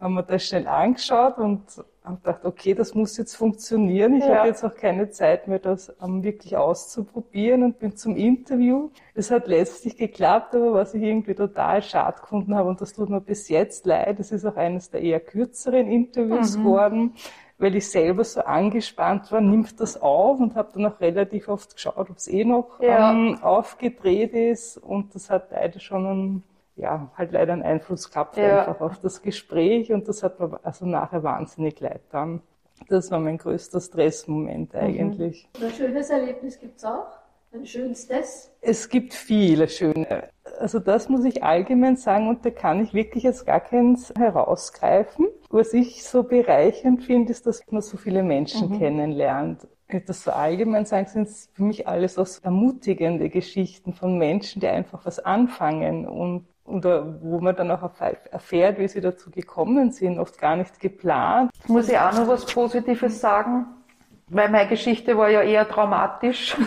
Haben 0.00 0.14
wir 0.14 0.22
das 0.22 0.44
schnell 0.44 0.66
angeschaut 0.66 1.38
und 1.38 1.62
haben 2.04 2.16
gedacht, 2.16 2.44
okay, 2.44 2.74
das 2.74 2.94
muss 2.94 3.16
jetzt 3.16 3.34
funktionieren. 3.34 4.16
Ich 4.16 4.24
ja. 4.24 4.36
habe 4.36 4.48
jetzt 4.48 4.64
auch 4.64 4.74
keine 4.74 5.10
Zeit 5.10 5.48
mehr, 5.48 5.58
das 5.58 5.88
um, 5.88 6.22
wirklich 6.22 6.56
auszuprobieren 6.56 7.64
und 7.64 7.78
bin 7.78 7.96
zum 7.96 8.14
Interview. 8.14 8.90
Es 9.14 9.30
hat 9.30 9.48
letztlich 9.48 9.96
geklappt, 9.96 10.54
aber 10.54 10.72
was 10.74 10.94
ich 10.94 11.02
irgendwie 11.02 11.34
total 11.34 11.82
schade 11.82 12.20
gefunden 12.20 12.54
habe, 12.54 12.68
und 12.68 12.80
das 12.80 12.92
tut 12.92 13.08
mir 13.08 13.20
bis 13.20 13.48
jetzt 13.48 13.86
leid, 13.86 14.20
es 14.20 14.30
ist 14.30 14.44
auch 14.44 14.56
eines 14.56 14.90
der 14.90 15.00
eher 15.00 15.20
kürzeren 15.20 15.88
Interviews 15.90 16.56
mhm. 16.56 16.62
geworden, 16.62 17.14
weil 17.58 17.74
ich 17.74 17.88
selber 17.88 18.22
so 18.22 18.42
angespannt 18.42 19.32
war, 19.32 19.40
nimmt 19.40 19.80
das 19.80 20.00
auf 20.00 20.38
und 20.38 20.54
habe 20.54 20.70
dann 20.74 20.86
auch 20.86 21.00
relativ 21.00 21.48
oft 21.48 21.74
geschaut, 21.74 22.10
ob 22.10 22.16
es 22.16 22.28
eh 22.28 22.44
noch 22.44 22.80
ja. 22.80 23.10
ähm, 23.10 23.38
aufgedreht 23.42 24.34
ist 24.34 24.76
und 24.76 25.14
das 25.14 25.30
hat 25.30 25.50
leider 25.50 25.80
schon 25.80 26.06
einen 26.06 26.42
ja, 26.76 27.10
halt 27.16 27.32
leider 27.32 27.52
einen 27.52 27.62
Einfluss 27.62 28.10
gehabt 28.10 28.36
ja. 28.36 28.66
einfach 28.66 28.80
auf 28.80 28.98
das 29.00 29.22
Gespräch 29.22 29.92
und 29.92 30.08
das 30.08 30.22
hat 30.22 30.38
mir 30.38 30.60
also 30.62 30.86
nachher 30.86 31.22
wahnsinnig 31.22 31.80
leid 31.80 32.02
dann. 32.10 32.42
Das 32.88 33.10
war 33.10 33.18
mein 33.18 33.38
größter 33.38 33.80
Stressmoment 33.80 34.74
mhm. 34.74 34.80
eigentlich. 34.80 35.48
Mhm. 35.58 35.66
Ein 35.66 35.72
schönes 35.72 36.10
Erlebnis 36.10 36.60
gibt's 36.60 36.84
auch? 36.84 37.18
Ein 37.52 37.64
schönstes? 37.64 38.52
Es 38.60 38.88
gibt 38.88 39.14
viele 39.14 39.68
schöne. 39.68 40.28
Also 40.58 40.78
das 40.78 41.08
muss 41.08 41.24
ich 41.24 41.42
allgemein 41.42 41.96
sagen 41.96 42.28
und 42.28 42.44
da 42.44 42.50
kann 42.50 42.82
ich 42.82 42.92
wirklich 42.92 43.24
jetzt 43.24 43.46
gar 43.46 43.60
keins 43.60 44.12
herausgreifen. 44.16 45.28
Was 45.48 45.72
ich 45.72 46.04
so 46.04 46.22
bereichernd 46.24 47.04
finde, 47.04 47.32
ist, 47.32 47.46
dass 47.46 47.62
man 47.70 47.80
so 47.80 47.96
viele 47.96 48.22
Menschen 48.22 48.70
mhm. 48.70 48.78
kennenlernt 48.78 49.66
das 50.06 50.24
so 50.24 50.32
allgemein 50.32 50.84
sagen, 50.84 51.06
sind 51.06 51.28
es 51.28 51.48
für 51.52 51.62
mich 51.62 51.86
alles 51.86 52.18
auch 52.18 52.26
so 52.26 52.42
ermutigende 52.42 53.30
Geschichten 53.30 53.92
von 53.92 54.18
Menschen, 54.18 54.60
die 54.60 54.66
einfach 54.66 55.06
was 55.06 55.20
anfangen 55.20 56.08
und 56.08 56.46
oder 56.66 57.20
wo 57.22 57.40
man 57.40 57.54
dann 57.56 57.70
auch 57.70 57.90
erfährt, 58.30 58.78
wie 58.78 58.88
sie 58.88 59.00
dazu 59.00 59.30
gekommen 59.30 59.90
sind, 59.90 60.18
oft 60.18 60.38
gar 60.38 60.56
nicht 60.56 60.80
geplant. 60.80 61.50
Muss 61.66 61.88
ich 61.88 61.98
auch 61.98 62.12
noch 62.12 62.28
was 62.28 62.46
Positives 62.46 63.20
sagen? 63.20 63.66
Weil 64.28 64.50
meine 64.50 64.68
Geschichte 64.68 65.16
war 65.16 65.30
ja 65.30 65.42
eher 65.42 65.68
traumatisch. 65.68 66.56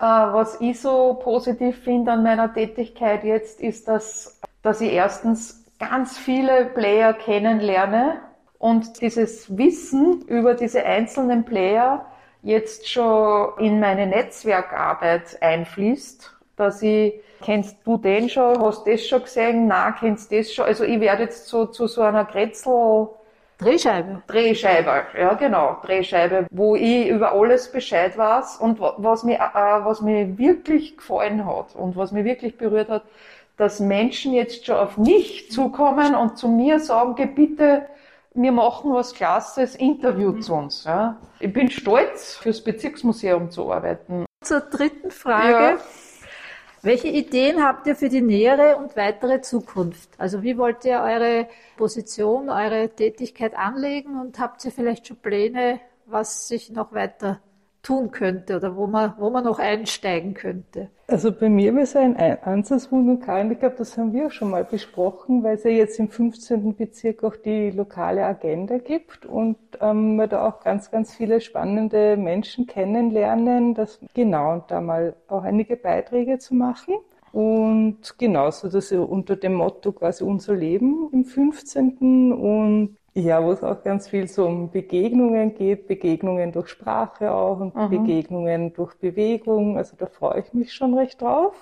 Äh, 0.00 0.04
was 0.04 0.58
ich 0.62 0.80
so 0.80 1.20
positiv 1.22 1.84
finde 1.84 2.12
an 2.12 2.22
meiner 2.22 2.54
Tätigkeit 2.54 3.22
jetzt, 3.22 3.60
ist, 3.60 3.86
dass, 3.86 4.40
dass 4.62 4.80
ich 4.80 4.94
erstens 4.94 5.66
ganz 5.78 6.16
viele 6.16 6.64
Player 6.64 7.12
kennenlerne 7.12 8.22
und 8.58 9.02
dieses 9.02 9.58
Wissen 9.58 10.22
über 10.22 10.54
diese 10.54 10.86
einzelnen 10.86 11.44
Player 11.44 12.06
jetzt 12.42 12.88
schon 12.88 13.58
in 13.58 13.78
meine 13.78 14.06
Netzwerkarbeit 14.06 15.42
einfließt, 15.42 16.34
dass 16.60 16.82
ich 16.82 17.14
Kennst 17.42 17.78
du 17.84 17.96
den 17.96 18.28
schon? 18.28 18.60
Hast 18.60 18.86
du 18.86 18.90
das 18.90 19.06
schon 19.06 19.22
gesehen? 19.22 19.66
Na, 19.66 19.92
kennst 19.92 20.30
du 20.30 20.36
das 20.36 20.52
schon? 20.52 20.66
Also 20.66 20.84
ich 20.84 21.00
werde 21.00 21.22
jetzt 21.22 21.46
so 21.46 21.66
zu 21.66 21.86
so 21.86 22.02
einer 22.02 22.24
Grätzl 22.24 23.08
Drehscheibe. 23.58 24.22
Drehscheibe, 24.26 25.02
ja 25.18 25.34
genau, 25.34 25.76
Drehscheibe, 25.84 26.46
wo 26.50 26.76
ich 26.76 27.08
über 27.08 27.32
alles 27.32 27.70
Bescheid 27.70 28.16
weiß 28.16 28.56
und 28.56 28.80
was 28.80 29.22
mir, 29.22 29.34
äh, 29.36 29.84
was 29.84 30.00
mir 30.00 30.38
wirklich 30.38 30.96
gefallen 30.96 31.44
hat 31.44 31.74
und 31.74 31.94
was 31.94 32.10
mir 32.10 32.24
wirklich 32.24 32.56
berührt 32.56 32.88
hat, 32.88 33.02
dass 33.58 33.78
Menschen 33.78 34.32
jetzt 34.32 34.64
schon 34.64 34.76
auf 34.76 34.96
mich 34.96 35.50
zukommen 35.50 36.14
und 36.14 36.38
zu 36.38 36.48
mir 36.48 36.80
sagen, 36.80 37.14
geh 37.16 37.26
bitte, 37.26 37.82
wir 38.32 38.52
machen 38.52 38.94
was 38.94 39.12
Klasses, 39.12 39.74
Interview 39.76 40.32
mhm. 40.32 40.40
zu 40.40 40.54
uns. 40.54 40.84
Ja. 40.84 41.18
Ich 41.38 41.52
bin 41.52 41.70
stolz, 41.70 42.36
fürs 42.36 42.64
Bezirksmuseum 42.64 43.50
zu 43.50 43.70
arbeiten. 43.70 44.24
Zur 44.42 44.60
dritten 44.60 45.10
Frage. 45.10 45.76
Ja. 45.76 45.78
Welche 46.82 47.08
Ideen 47.08 47.62
habt 47.62 47.86
ihr 47.86 47.94
für 47.94 48.08
die 48.08 48.22
nähere 48.22 48.78
und 48.78 48.96
weitere 48.96 49.42
Zukunft? 49.42 50.08
Also 50.16 50.42
wie 50.42 50.56
wollt 50.56 50.86
ihr 50.86 51.00
eure 51.00 51.46
Position, 51.76 52.48
eure 52.48 52.88
Tätigkeit 52.88 53.54
anlegen 53.54 54.18
und 54.18 54.38
habt 54.38 54.64
ihr 54.64 54.72
vielleicht 54.72 55.06
schon 55.06 55.18
Pläne, 55.18 55.80
was 56.06 56.48
sich 56.48 56.70
noch 56.70 56.92
weiter 56.94 57.40
tun 57.82 58.10
könnte 58.10 58.56
oder 58.56 58.76
wo 58.76 58.86
man, 58.86 59.14
wo 59.18 59.30
man 59.30 59.44
noch 59.44 59.58
einsteigen 59.58 60.34
könnte? 60.34 60.90
Also 61.06 61.32
bei 61.32 61.48
mir 61.48 61.74
wäre 61.74 61.84
es 61.84 61.96
ein 61.96 62.16
Ansatzpunkt, 62.16 63.24
Karin, 63.24 63.50
ich 63.50 63.58
glaube, 63.58 63.76
das 63.78 63.98
haben 63.98 64.12
wir 64.12 64.26
auch 64.26 64.30
schon 64.30 64.50
mal 64.50 64.64
besprochen, 64.64 65.42
weil 65.42 65.56
es 65.56 65.64
ja 65.64 65.70
jetzt 65.70 65.98
im 65.98 66.08
15. 66.08 66.76
Bezirk 66.76 67.24
auch 67.24 67.36
die 67.36 67.70
lokale 67.70 68.24
Agenda 68.24 68.78
gibt 68.78 69.26
und 69.26 69.56
ähm, 69.80 70.16
wir 70.16 70.28
da 70.28 70.46
auch 70.46 70.60
ganz, 70.60 70.90
ganz 70.90 71.14
viele 71.14 71.40
spannende 71.40 72.16
Menschen 72.16 72.66
kennenlernen, 72.66 73.74
das 73.74 73.98
genau 74.14 74.52
und 74.52 74.70
da 74.70 74.80
mal 74.80 75.14
auch 75.28 75.42
einige 75.42 75.76
Beiträge 75.76 76.38
zu 76.38 76.54
machen. 76.54 76.94
Und 77.32 78.18
genauso, 78.18 78.68
dass 78.68 78.90
unter 78.90 79.36
dem 79.36 79.54
Motto 79.54 79.92
quasi 79.92 80.24
unser 80.24 80.54
Leben 80.56 81.08
im 81.12 81.24
15. 81.24 82.32
und 82.32 82.96
ja, 83.14 83.42
wo 83.44 83.50
es 83.50 83.62
auch 83.62 83.82
ganz 83.82 84.08
viel 84.08 84.28
so 84.28 84.46
um 84.46 84.70
Begegnungen 84.70 85.54
geht, 85.54 85.88
Begegnungen 85.88 86.52
durch 86.52 86.68
Sprache 86.68 87.32
auch 87.32 87.60
und 87.60 87.74
mhm. 87.74 87.90
Begegnungen 87.90 88.72
durch 88.72 88.94
Bewegung. 88.96 89.76
Also 89.76 89.96
da 89.96 90.06
freue 90.06 90.40
ich 90.40 90.52
mich 90.52 90.72
schon 90.72 90.94
recht 90.94 91.20
drauf. 91.20 91.54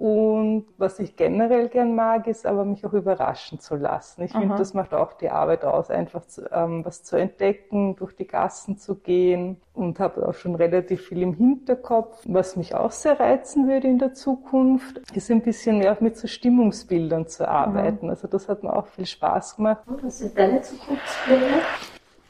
Und 0.00 0.64
was 0.78 0.98
ich 0.98 1.14
generell 1.14 1.68
gern 1.68 1.94
mag, 1.94 2.26
ist 2.26 2.46
aber 2.46 2.64
mich 2.64 2.86
auch 2.86 2.94
überraschen 2.94 3.60
zu 3.60 3.76
lassen. 3.76 4.22
Ich 4.22 4.32
finde, 4.32 4.56
das 4.56 4.72
macht 4.72 4.94
auch 4.94 5.12
die 5.12 5.28
Arbeit 5.28 5.62
aus, 5.62 5.90
einfach 5.90 6.24
zu, 6.24 6.50
ähm, 6.50 6.86
was 6.86 7.02
zu 7.02 7.16
entdecken, 7.16 7.96
durch 7.96 8.16
die 8.16 8.26
Gassen 8.26 8.78
zu 8.78 8.94
gehen 8.94 9.60
und 9.74 10.00
habe 10.00 10.26
auch 10.26 10.32
schon 10.32 10.54
relativ 10.54 11.02
viel 11.08 11.20
im 11.20 11.34
Hinterkopf. 11.34 12.24
Was 12.24 12.56
mich 12.56 12.74
auch 12.74 12.92
sehr 12.92 13.20
reizen 13.20 13.68
würde 13.68 13.88
in 13.88 13.98
der 13.98 14.14
Zukunft, 14.14 15.02
ist 15.14 15.30
ein 15.30 15.42
bisschen 15.42 15.80
mehr 15.80 15.92
auch 15.92 16.00
mit 16.00 16.16
so 16.16 16.28
Stimmungsbildern 16.28 17.26
zu 17.26 17.46
arbeiten. 17.46 18.06
Mhm. 18.06 18.10
Also 18.12 18.26
das 18.26 18.48
hat 18.48 18.62
mir 18.62 18.74
auch 18.74 18.86
viel 18.86 19.04
Spaß 19.04 19.56
gemacht. 19.56 19.82
Was 19.84 20.20
sind 20.20 20.38
deine 20.38 20.62
Zukunftspläne? 20.62 21.60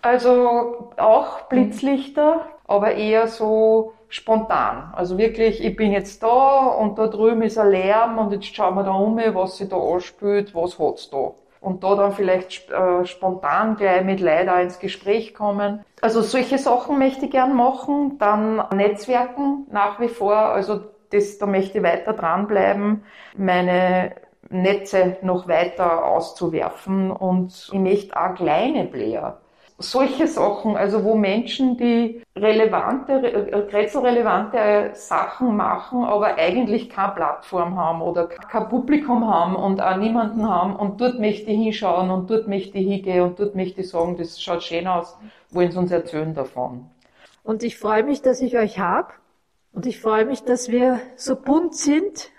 Also 0.02 0.90
auch 0.96 1.42
Blitzlichter, 1.42 2.46
aber 2.66 2.96
eher 2.96 3.28
so 3.28 3.92
spontan. 4.10 4.92
Also 4.94 5.16
wirklich, 5.16 5.64
ich 5.64 5.74
bin 5.76 5.92
jetzt 5.92 6.22
da 6.22 6.66
und 6.66 6.98
da 6.98 7.06
drüben 7.06 7.42
ist 7.42 7.56
ein 7.56 7.70
Lärm 7.70 8.18
und 8.18 8.32
jetzt 8.32 8.54
schauen 8.54 8.74
wir 8.74 8.82
da 8.82 8.92
um, 8.92 9.16
was 9.16 9.56
sich 9.56 9.68
da 9.68 9.76
anspült, 9.76 10.54
was 10.54 10.78
hat's 10.78 11.08
da. 11.08 11.32
Und 11.60 11.84
da 11.84 11.94
dann 11.94 12.12
vielleicht 12.12 12.70
äh, 12.70 13.04
spontan 13.04 13.76
gleich 13.76 14.02
mit 14.02 14.20
Leuten 14.20 14.60
ins 14.60 14.78
Gespräch 14.78 15.34
kommen. 15.34 15.84
Also 16.00 16.22
solche 16.22 16.58
Sachen 16.58 16.98
möchte 16.98 17.26
ich 17.26 17.30
gern 17.30 17.54
machen. 17.54 18.16
Dann 18.18 18.64
Netzwerken 18.74 19.66
nach 19.70 20.00
wie 20.00 20.08
vor. 20.08 20.34
Also 20.34 20.80
das, 21.10 21.38
da 21.38 21.46
möchte 21.46 21.78
ich 21.78 21.84
weiter 21.84 22.14
dranbleiben, 22.14 23.04
meine 23.36 24.14
Netze 24.48 25.18
noch 25.22 25.48
weiter 25.48 26.06
auszuwerfen. 26.06 27.10
Und 27.10 27.68
ich 27.72 27.78
möchte 27.78 28.16
auch 28.16 28.34
kleine 28.34 28.86
Player 28.86 29.38
solche 29.80 30.26
Sachen, 30.26 30.76
also 30.76 31.02
wo 31.04 31.14
Menschen, 31.14 31.76
die 31.76 32.22
relevante, 32.36 33.12
äh, 33.12 33.56
rätselrelevante 33.56 34.90
Sachen 34.92 35.56
machen, 35.56 36.04
aber 36.04 36.36
eigentlich 36.36 36.90
keine 36.90 37.12
Plattform 37.12 37.76
haben 37.76 38.02
oder 38.02 38.26
kein 38.26 38.68
Publikum 38.68 39.26
haben 39.26 39.56
und 39.56 39.80
auch 39.80 39.96
niemanden 39.96 40.48
haben 40.48 40.76
und 40.76 41.00
dort 41.00 41.18
möchte 41.18 41.50
ich 41.50 41.58
hinschauen 41.58 42.10
und 42.10 42.30
dort 42.30 42.46
möchte 42.46 42.78
ich 42.78 42.86
hingehen 42.86 43.22
und 43.22 43.40
dort 43.40 43.54
möchte 43.54 43.80
ich 43.80 43.88
sagen, 43.88 44.16
das 44.16 44.40
schaut 44.40 44.62
schön 44.62 44.86
aus, 44.86 45.18
wollen 45.50 45.72
Sie 45.72 45.78
uns 45.78 45.90
erzählen 45.90 46.34
davon. 46.34 46.86
Und 47.42 47.62
ich 47.62 47.78
freue 47.78 48.04
mich, 48.04 48.20
dass 48.20 48.42
ich 48.42 48.58
euch 48.58 48.78
habe 48.78 49.08
und 49.72 49.86
ich 49.86 49.98
freue 49.98 50.26
mich, 50.26 50.44
dass 50.44 50.68
wir 50.68 51.00
so 51.16 51.36
bunt 51.36 51.74
sind 51.74 52.30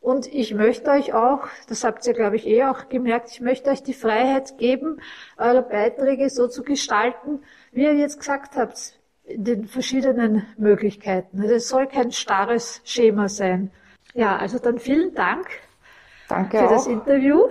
und 0.00 0.26
ich 0.32 0.54
möchte 0.54 0.90
euch 0.90 1.12
auch, 1.12 1.48
das 1.68 1.84
habt 1.84 2.06
ihr, 2.06 2.14
glaube 2.14 2.36
ich, 2.36 2.46
eh 2.46 2.64
auch 2.64 2.88
gemerkt, 2.88 3.30
ich 3.32 3.40
möchte 3.40 3.70
euch 3.70 3.82
die 3.82 3.94
Freiheit 3.94 4.58
geben, 4.58 5.00
eure 5.36 5.62
Beiträge 5.62 6.30
so 6.30 6.48
zu 6.48 6.62
gestalten, 6.62 7.40
wie 7.72 7.84
ihr 7.84 7.94
jetzt 7.94 8.18
gesagt 8.18 8.56
habt, 8.56 8.98
in 9.24 9.44
den 9.44 9.64
verschiedenen 9.66 10.46
Möglichkeiten. 10.56 11.40
Also 11.40 11.54
es 11.54 11.68
soll 11.68 11.86
kein 11.86 12.12
starres 12.12 12.80
Schema 12.84 13.28
sein. 13.28 13.70
Ja, 14.14 14.36
also 14.36 14.58
dann 14.58 14.78
vielen 14.78 15.14
Dank 15.14 15.46
Danke 16.28 16.58
für 16.58 16.66
auch. 16.66 16.70
das 16.70 16.86
Interview. 16.86 17.48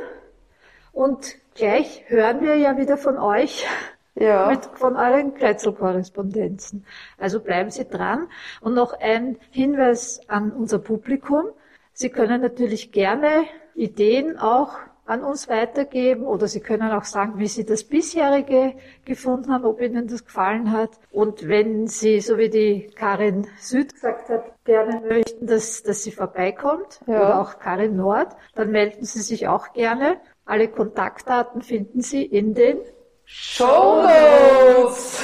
Und 0.91 1.35
gleich 1.53 2.03
hören 2.07 2.41
wir 2.41 2.55
ja 2.55 2.77
wieder 2.77 2.97
von 2.97 3.17
euch, 3.17 3.67
ja. 4.15 4.47
mit, 4.47 4.65
von 4.65 4.95
euren 4.95 5.35
Kretzelkorrespondenzen. 5.35 6.85
Also 7.17 7.39
bleiben 7.39 7.69
Sie 7.69 7.87
dran. 7.87 8.27
Und 8.61 8.73
noch 8.73 8.93
ein 8.99 9.37
Hinweis 9.51 10.21
an 10.27 10.51
unser 10.51 10.79
Publikum. 10.79 11.51
Sie 11.99 12.11
können 12.11 12.41
natürlich 12.41 12.91
gerne 12.91 13.45
Ideen 13.73 14.37
auch 14.37 14.75
an 15.07 15.23
uns 15.23 15.49
weitergeben 15.49 16.27
oder 16.27 16.47
Sie 16.47 16.59
können 16.59 16.91
auch 16.91 17.05
sagen, 17.05 17.39
wie 17.39 17.47
Sie 17.47 17.65
das 17.65 17.85
bisherige 17.85 18.75
gefunden 19.03 19.51
haben, 19.51 19.65
ob 19.65 19.81
Ihnen 19.81 20.07
das 20.07 20.23
gefallen 20.23 20.71
hat. 20.71 20.91
Und 21.09 21.47
wenn 21.47 21.87
Sie, 21.87 22.19
so 22.19 22.37
wie 22.37 22.51
die 22.51 22.91
Karin 22.95 23.47
Süd 23.59 23.95
gesagt 23.95 24.29
hat, 24.29 24.43
gerne 24.63 25.01
möchten, 25.09 25.47
dass, 25.47 25.81
dass 25.81 26.03
sie 26.03 26.11
vorbeikommt 26.11 26.99
ja. 27.07 27.15
oder 27.15 27.41
auch 27.41 27.57
Karin 27.57 27.95
Nord, 27.95 28.27
dann 28.53 28.69
melden 28.69 29.03
Sie 29.03 29.21
sich 29.21 29.47
auch 29.47 29.73
gerne. 29.73 30.17
Alle 30.45 30.67
Kontaktdaten 30.67 31.63
finden 31.63 32.01
Sie 32.01 32.23
in 32.23 32.53
den 32.53 32.77
Show 33.25 34.03
Notes. 34.03 35.23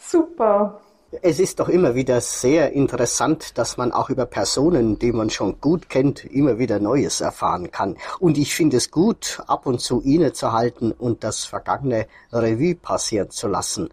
Super. 0.00 0.80
Es 1.22 1.38
ist 1.38 1.60
doch 1.60 1.68
immer 1.68 1.94
wieder 1.94 2.20
sehr 2.20 2.72
interessant, 2.72 3.58
dass 3.58 3.76
man 3.76 3.92
auch 3.92 4.10
über 4.10 4.26
Personen, 4.26 4.98
die 4.98 5.12
man 5.12 5.30
schon 5.30 5.60
gut 5.60 5.88
kennt, 5.88 6.24
immer 6.24 6.58
wieder 6.58 6.80
Neues 6.80 7.20
erfahren 7.20 7.70
kann. 7.70 7.96
Und 8.18 8.38
ich 8.38 8.54
finde 8.54 8.78
es 8.78 8.90
gut, 8.90 9.42
ab 9.46 9.66
und 9.66 9.80
zu 9.80 10.00
innezuhalten 10.00 10.92
und 10.92 11.22
das 11.22 11.44
vergangene 11.44 12.06
Revue 12.32 12.74
passieren 12.74 13.30
zu 13.30 13.48
lassen. 13.48 13.90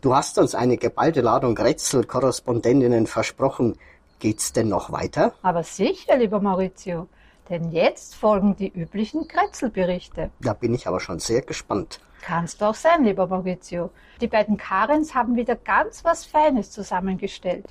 Du 0.00 0.14
hast 0.14 0.38
uns 0.38 0.54
eine 0.54 0.76
geballte 0.76 1.20
Ladung 1.20 1.56
Rätsel-Korrespondentinnen 1.56 3.06
versprochen. 3.06 3.76
Geht's 4.18 4.52
denn 4.52 4.68
noch 4.68 4.92
weiter? 4.92 5.34
Aber 5.42 5.62
sicher, 5.62 6.16
lieber 6.16 6.40
Maurizio. 6.40 7.08
Denn 7.50 7.72
jetzt 7.72 8.14
folgen 8.14 8.56
die 8.56 8.68
üblichen 8.68 9.28
Kretzelberichte. 9.28 10.30
Da 10.40 10.54
bin 10.54 10.72
ich 10.72 10.86
aber 10.86 11.00
schon 11.00 11.18
sehr 11.18 11.42
gespannt. 11.42 12.00
Kannst 12.26 12.62
du 12.62 12.64
auch 12.64 12.74
sein, 12.74 13.04
lieber 13.04 13.26
Maurizio. 13.26 13.90
Die 14.18 14.28
beiden 14.28 14.56
Karens 14.56 15.14
haben 15.14 15.36
wieder 15.36 15.56
ganz 15.56 16.06
was 16.06 16.24
Feines 16.24 16.70
zusammengestellt. 16.70 17.66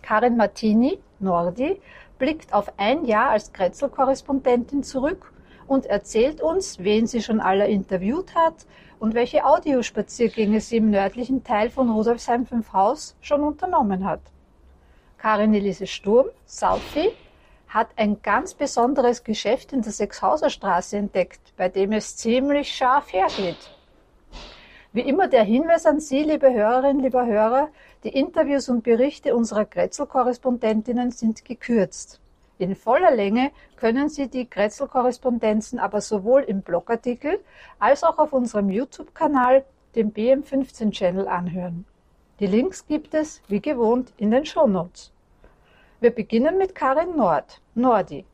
Karin 0.00 0.36
Martini, 0.36 1.00
Nordi, 1.18 1.80
blickt 2.16 2.54
auf 2.54 2.72
ein 2.76 3.04
Jahr 3.04 3.30
als 3.30 3.52
Kretzel-Korrespondentin 3.52 4.84
zurück 4.84 5.32
und 5.66 5.86
erzählt 5.86 6.40
uns, 6.40 6.78
wen 6.78 7.08
sie 7.08 7.20
schon 7.20 7.40
alle 7.40 7.66
interviewt 7.66 8.36
hat 8.36 8.64
und 9.00 9.14
welche 9.14 9.44
Audiospaziergänge 9.44 10.60
sie 10.60 10.76
im 10.76 10.90
nördlichen 10.90 11.42
Teil 11.42 11.68
von 11.68 11.90
Rudolfsheim 11.90 12.46
5 12.46 12.72
Haus 12.72 13.16
schon 13.20 13.42
unternommen 13.42 14.04
hat. 14.04 14.20
Karin 15.18 15.52
Elise 15.52 15.88
Sturm, 15.88 16.28
Saufi, 16.46 17.10
hat 17.74 17.88
ein 17.96 18.22
ganz 18.22 18.54
besonderes 18.54 19.24
Geschäft 19.24 19.72
in 19.72 19.82
der 19.82 19.90
Sechshauser 19.90 20.48
Straße 20.48 20.96
entdeckt, 20.96 21.52
bei 21.56 21.68
dem 21.68 21.90
es 21.90 22.16
ziemlich 22.16 22.72
scharf 22.72 23.12
hergeht. 23.12 23.58
Wie 24.92 25.00
immer 25.00 25.26
der 25.26 25.42
Hinweis 25.42 25.84
an 25.84 25.98
Sie, 25.98 26.22
liebe 26.22 26.52
Hörerinnen, 26.52 27.02
lieber 27.02 27.26
Hörer, 27.26 27.68
die 28.04 28.10
Interviews 28.10 28.68
und 28.68 28.84
Berichte 28.84 29.34
unserer 29.34 29.64
Grätzl-Korrespondentinnen 29.64 31.10
sind 31.10 31.44
gekürzt. 31.44 32.20
In 32.58 32.76
voller 32.76 33.10
Länge 33.10 33.50
können 33.74 34.08
Sie 34.08 34.28
die 34.28 34.48
Grätzl-Korrespondenzen 34.48 35.80
aber 35.80 36.00
sowohl 36.00 36.42
im 36.42 36.62
Blogartikel 36.62 37.40
als 37.80 38.04
auch 38.04 38.18
auf 38.18 38.32
unserem 38.32 38.70
YouTube-Kanal, 38.70 39.64
dem 39.96 40.12
BM15-Channel, 40.12 41.26
anhören. 41.26 41.86
Die 42.38 42.46
Links 42.46 42.86
gibt 42.86 43.14
es, 43.14 43.42
wie 43.48 43.60
gewohnt, 43.60 44.12
in 44.16 44.30
den 44.30 44.46
Shownotes. 44.46 45.13
Wir 46.00 46.10
beginnen 46.10 46.58
mit 46.58 46.74
Karin 46.74 47.16
Nord, 47.16 47.60
Nordi. 47.74 48.24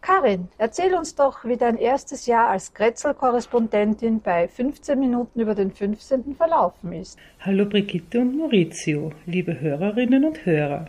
Karin, 0.00 0.48
erzähl 0.58 0.94
uns 0.94 1.14
doch, 1.14 1.44
wie 1.44 1.56
dein 1.56 1.76
erstes 1.76 2.26
Jahr 2.26 2.48
als 2.48 2.74
Kretzel-Korrespondentin 2.74 4.20
bei 4.20 4.48
15 4.48 4.98
Minuten 4.98 5.38
über 5.38 5.54
den 5.54 5.70
15. 5.70 6.34
verlaufen 6.34 6.92
ist. 6.92 7.18
Hallo 7.40 7.66
Brigitte 7.66 8.20
und 8.20 8.36
Maurizio, 8.36 9.12
liebe 9.26 9.60
Hörerinnen 9.60 10.24
und 10.24 10.44
Hörer. 10.44 10.86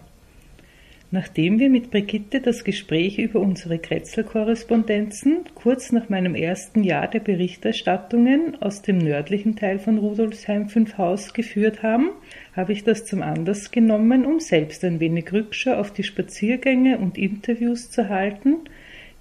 Nachdem 1.12 1.60
wir 1.60 1.70
mit 1.70 1.92
Brigitte 1.92 2.42
das 2.42 2.64
Gespräch 2.64 3.20
über 3.20 3.40
unsere 3.40 3.78
Kretzel-Korrespondenzen 3.78 5.44
kurz 5.54 5.92
nach 5.92 6.10
meinem 6.10 6.34
ersten 6.34 6.84
Jahr 6.84 7.08
der 7.08 7.20
Berichterstattungen 7.20 8.60
aus 8.64 8.82
dem 8.82 8.98
nördlichen 8.98 9.56
Teil 9.56 9.78
von 9.78 10.00
Rudolfsheim 10.00 10.70
5 10.70 10.98
Haus 10.98 11.34
geführt 11.34 11.84
haben, 11.84 12.10
habe 12.56 12.74
ich 12.74 12.84
das 12.84 13.06
zum 13.06 13.22
Anlass 13.22 13.72
genommen, 13.72 14.26
um 14.26 14.40
selbst 14.40 14.84
ein 14.84 15.00
wenig 15.00 15.32
Rückschau 15.34 15.74
auf 15.74 15.92
die 15.92 16.04
Spaziergänge 16.04 16.98
und 16.98 17.18
Interviews 17.18 17.90
zu 17.90 18.10
halten, 18.10 18.58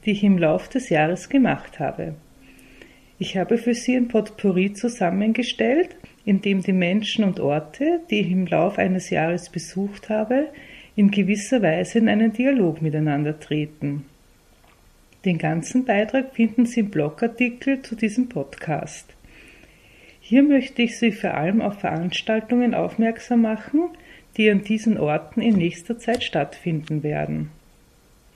die 0.05 0.13
ich 0.13 0.23
im 0.23 0.39
Lauf 0.39 0.69
des 0.69 0.89
Jahres 0.91 1.29
gemacht 1.29 1.79
habe. 1.79 2.15
Ich 3.19 3.37
habe 3.37 3.57
für 3.57 3.75
Sie 3.75 3.97
ein 3.97 4.09
Potpourri 4.09 4.73
zusammengestellt, 4.73 5.91
in 6.25 6.41
dem 6.41 6.63
die 6.63 6.73
Menschen 6.73 7.25
und 7.25 7.41
Orte, 7.41 8.01
die 8.11 8.21
ich 8.21 8.31
im 8.31 8.47
Lauf 8.47 8.79
eines 8.79 9.11
Jahres 9.11 9.49
besucht 9.49 10.09
habe, 10.09 10.49
in 10.97 11.11
gewisser 11.11 11.63
Weise 11.63 11.99
in 11.99 12.09
einen 12.09 12.33
Dialog 12.33 12.83
miteinander 12.83 13.39
treten. 13.39 14.05
Den 15.25 15.39
ganzen 15.39 15.85
Beitrag 15.85 16.35
finden 16.35 16.67
Sie 16.67 16.81
im 16.81 16.91
Blogartikel 16.91 17.81
zu 17.83 17.95
diesem 17.95 18.29
Podcast. 18.29 19.15
Hier 20.33 20.43
möchte 20.43 20.81
ich 20.81 20.99
Sie 20.99 21.13
vor 21.13 21.35
allem 21.35 21.61
auf 21.61 21.81
Veranstaltungen 21.81 22.73
aufmerksam 22.73 23.43
machen, 23.43 23.91
die 24.39 24.51
an 24.51 24.63
diesen 24.63 24.97
Orten 24.97 25.43
in 25.43 25.57
nächster 25.57 25.99
Zeit 25.99 26.25
stattfinden 26.25 27.03
werden. 27.03 27.51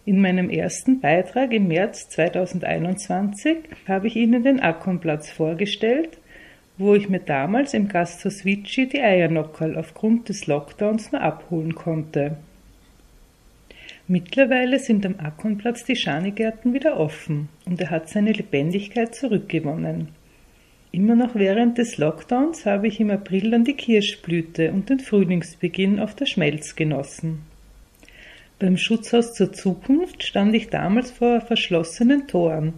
In 0.05 0.20
meinem 0.20 0.51
ersten 0.51 1.01
Beitrag 1.01 1.55
im 1.55 1.68
März 1.68 2.11
2021 2.11 3.61
habe 3.88 4.09
ich 4.09 4.16
Ihnen 4.16 4.42
den 4.42 4.61
Akkonplatz 4.61 5.31
vorgestellt, 5.31 6.18
wo 6.77 6.94
ich 6.94 7.09
mir 7.09 7.20
damals 7.20 7.73
im 7.73 7.88
Gasthaus 7.88 8.44
Vici 8.44 8.87
die 8.87 9.01
Eiernockerl 9.01 9.79
aufgrund 9.79 10.29
des 10.29 10.47
Lockdowns 10.47 11.12
nur 11.12 11.23
abholen 11.23 11.75
konnte. 11.75 12.37
Mittlerweile 14.07 14.81
sind 14.81 15.07
am 15.07 15.14
Akkonplatz 15.18 15.85
die 15.85 15.97
Schanigärten 15.97 16.75
wieder 16.75 17.01
offen 17.01 17.49
und 17.64 17.81
er 17.81 17.88
hat 17.88 18.11
seine 18.11 18.33
Lebendigkeit 18.33 19.14
zurückgewonnen. 19.14 20.09
Immer 20.96 21.14
noch 21.14 21.35
während 21.35 21.76
des 21.76 21.98
Lockdowns 21.98 22.64
habe 22.64 22.88
ich 22.88 23.00
im 23.00 23.11
April 23.11 23.50
dann 23.50 23.64
die 23.64 23.74
Kirschblüte 23.74 24.72
und 24.72 24.88
den 24.88 24.98
Frühlingsbeginn 24.98 26.00
auf 26.00 26.14
der 26.14 26.24
Schmelz 26.24 26.74
genossen. 26.74 27.40
Beim 28.59 28.78
Schutzhaus 28.78 29.35
zur 29.35 29.52
Zukunft 29.52 30.22
stand 30.22 30.54
ich 30.54 30.70
damals 30.70 31.11
vor 31.11 31.42
verschlossenen 31.42 32.26
Toren, 32.26 32.72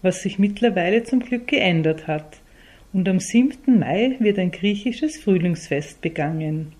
was 0.00 0.22
sich 0.22 0.38
mittlerweile 0.38 1.02
zum 1.02 1.20
Glück 1.20 1.48
geändert 1.48 2.06
hat, 2.06 2.38
und 2.94 3.06
am 3.10 3.20
7. 3.20 3.78
Mai 3.78 4.16
wird 4.20 4.38
ein 4.38 4.52
griechisches 4.52 5.18
Frühlingsfest 5.18 6.00
begangen. 6.00 6.72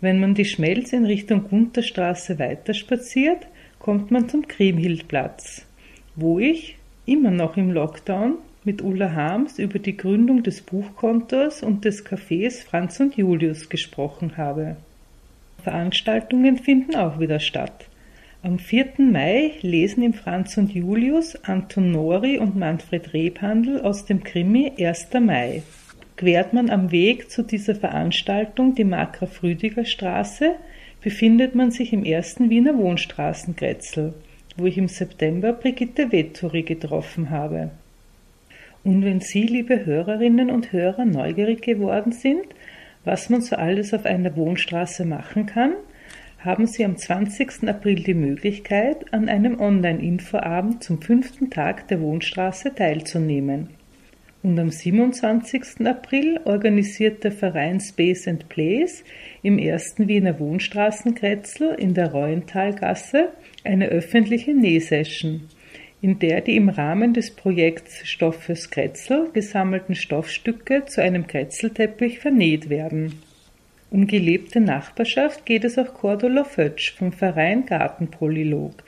Wenn 0.00 0.20
man 0.20 0.32
die 0.32 0.46
Schmelz 0.46 0.94
in 0.94 1.04
Richtung 1.04 1.50
Gunterstraße 1.50 2.38
weiterspaziert, 2.38 3.46
kommt 3.78 4.10
man 4.10 4.26
zum 4.30 4.48
Kriemhildplatz, 4.48 5.66
wo 6.16 6.38
ich, 6.38 6.78
immer 7.04 7.30
noch 7.30 7.58
im 7.58 7.72
Lockdown, 7.72 8.38
mit 8.68 8.82
Ulla 8.82 9.14
Harms 9.14 9.58
über 9.58 9.78
die 9.78 9.96
Gründung 9.96 10.42
des 10.42 10.60
Buchkontors 10.60 11.62
und 11.62 11.86
des 11.86 12.04
Cafés 12.04 12.62
Franz 12.62 13.00
und 13.00 13.16
Julius 13.16 13.70
gesprochen 13.70 14.36
habe. 14.36 14.76
Veranstaltungen 15.62 16.58
finden 16.58 16.94
auch 16.94 17.18
wieder 17.18 17.40
statt. 17.40 17.86
Am 18.42 18.58
4. 18.58 18.88
Mai 18.98 19.52
lesen 19.62 20.02
im 20.02 20.12
Franz 20.12 20.58
und 20.58 20.70
Julius 20.74 21.34
Anton 21.44 21.92
Nori 21.92 22.36
und 22.36 22.56
Manfred 22.56 23.14
Rebhandel 23.14 23.80
aus 23.80 24.04
dem 24.04 24.22
Krimi 24.22 24.70
1. 24.78 25.14
Mai 25.18 25.62
quert 26.18 26.52
man 26.52 26.68
am 26.68 26.90
Weg 26.90 27.30
zu 27.30 27.44
dieser 27.44 27.74
Veranstaltung 27.74 28.74
die 28.74 28.84
Markgraf-Rüdiger 28.84 29.86
Straße, 29.86 30.56
befindet 31.00 31.54
man 31.54 31.70
sich 31.70 31.94
im 31.94 32.04
ersten 32.04 32.50
Wiener 32.50 32.76
Wohnstraßengrätzl, 32.76 34.12
wo 34.58 34.66
ich 34.66 34.76
im 34.76 34.88
September 34.88 35.54
Brigitte 35.54 36.12
Vettori 36.12 36.64
getroffen 36.64 37.30
habe. 37.30 37.70
Und 38.84 39.04
wenn 39.04 39.20
Sie, 39.20 39.42
liebe 39.42 39.84
Hörerinnen 39.84 40.50
und 40.50 40.72
Hörer, 40.72 41.04
neugierig 41.04 41.62
geworden 41.62 42.12
sind, 42.12 42.46
was 43.04 43.30
man 43.30 43.40
so 43.40 43.56
alles 43.56 43.94
auf 43.94 44.04
einer 44.04 44.36
Wohnstraße 44.36 45.04
machen 45.04 45.46
kann, 45.46 45.74
haben 46.38 46.66
Sie 46.66 46.84
am 46.84 46.96
20. 46.96 47.68
April 47.68 47.96
die 47.96 48.14
Möglichkeit, 48.14 49.12
an 49.12 49.28
einem 49.28 49.60
Online-Infoabend 49.60 50.84
zum 50.84 51.02
fünften 51.02 51.50
Tag 51.50 51.88
der 51.88 52.00
Wohnstraße 52.00 52.74
teilzunehmen. 52.74 53.70
Und 54.42 54.58
am 54.58 54.70
27. 54.70 55.84
April 55.84 56.40
organisiert 56.44 57.24
der 57.24 57.32
Verein 57.32 57.80
Space 57.80 58.28
and 58.28 58.48
Place 58.48 59.02
im 59.42 59.58
ersten 59.58 60.06
Wiener 60.06 60.38
Wohnstraßenkretzel 60.38 61.74
in 61.74 61.92
der 61.92 62.12
Reuenthalgasse 62.12 63.30
eine 63.64 63.88
öffentliche 63.88 64.54
Nähsession, 64.54 65.48
in 66.00 66.18
der 66.18 66.40
die 66.40 66.56
im 66.56 66.68
Rahmen 66.68 67.12
des 67.12 67.34
Projekts 67.34 68.06
Stoff 68.08 68.42
fürs 68.42 68.70
Kretzel 68.70 69.30
gesammelten 69.32 69.94
Stoffstücke 69.94 70.84
zu 70.86 71.02
einem 71.02 71.26
Kretzelteppich 71.26 72.20
vernäht 72.20 72.70
werden. 72.70 73.20
Um 73.90 74.06
gelebte 74.06 74.60
Nachbarschaft 74.60 75.46
geht 75.46 75.64
es 75.64 75.78
auch 75.78 75.94
Cordula 75.94 76.44
Fötsch 76.44 76.92
vom 76.92 77.10
Verein 77.10 77.66
Gartenpolylog, 77.66 78.84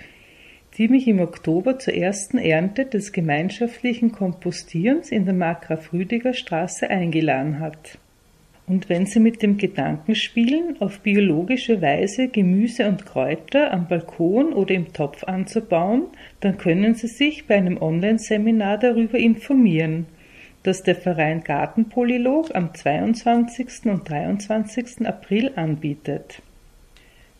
die 0.76 0.88
mich 0.88 1.08
im 1.08 1.20
Oktober 1.20 1.78
zur 1.78 1.94
ersten 1.94 2.38
Ernte 2.38 2.84
des 2.84 3.12
gemeinschaftlichen 3.12 4.12
Kompostierens 4.12 5.10
in 5.10 5.24
der 5.24 5.34
Markgraf-Rüdiger 5.34 6.34
Straße 6.34 6.88
eingeladen 6.90 7.60
hat. 7.60 7.98
Und 8.70 8.88
wenn 8.88 9.04
Sie 9.04 9.18
mit 9.18 9.42
dem 9.42 9.56
Gedanken 9.56 10.14
spielen, 10.14 10.76
auf 10.78 11.00
biologische 11.00 11.82
Weise 11.82 12.28
Gemüse 12.28 12.86
und 12.86 13.04
Kräuter 13.04 13.72
am 13.72 13.88
Balkon 13.88 14.52
oder 14.52 14.72
im 14.76 14.92
Topf 14.92 15.24
anzubauen, 15.24 16.04
dann 16.38 16.56
können 16.56 16.94
Sie 16.94 17.08
sich 17.08 17.48
bei 17.48 17.56
einem 17.56 17.82
Online-Seminar 17.82 18.78
darüber 18.78 19.18
informieren, 19.18 20.06
das 20.62 20.84
der 20.84 20.94
Verein 20.94 21.42
Gartenpolylog 21.42 22.54
am 22.54 22.72
22. 22.72 23.86
und 23.86 24.08
23. 24.08 25.04
April 25.04 25.50
anbietet. 25.56 26.40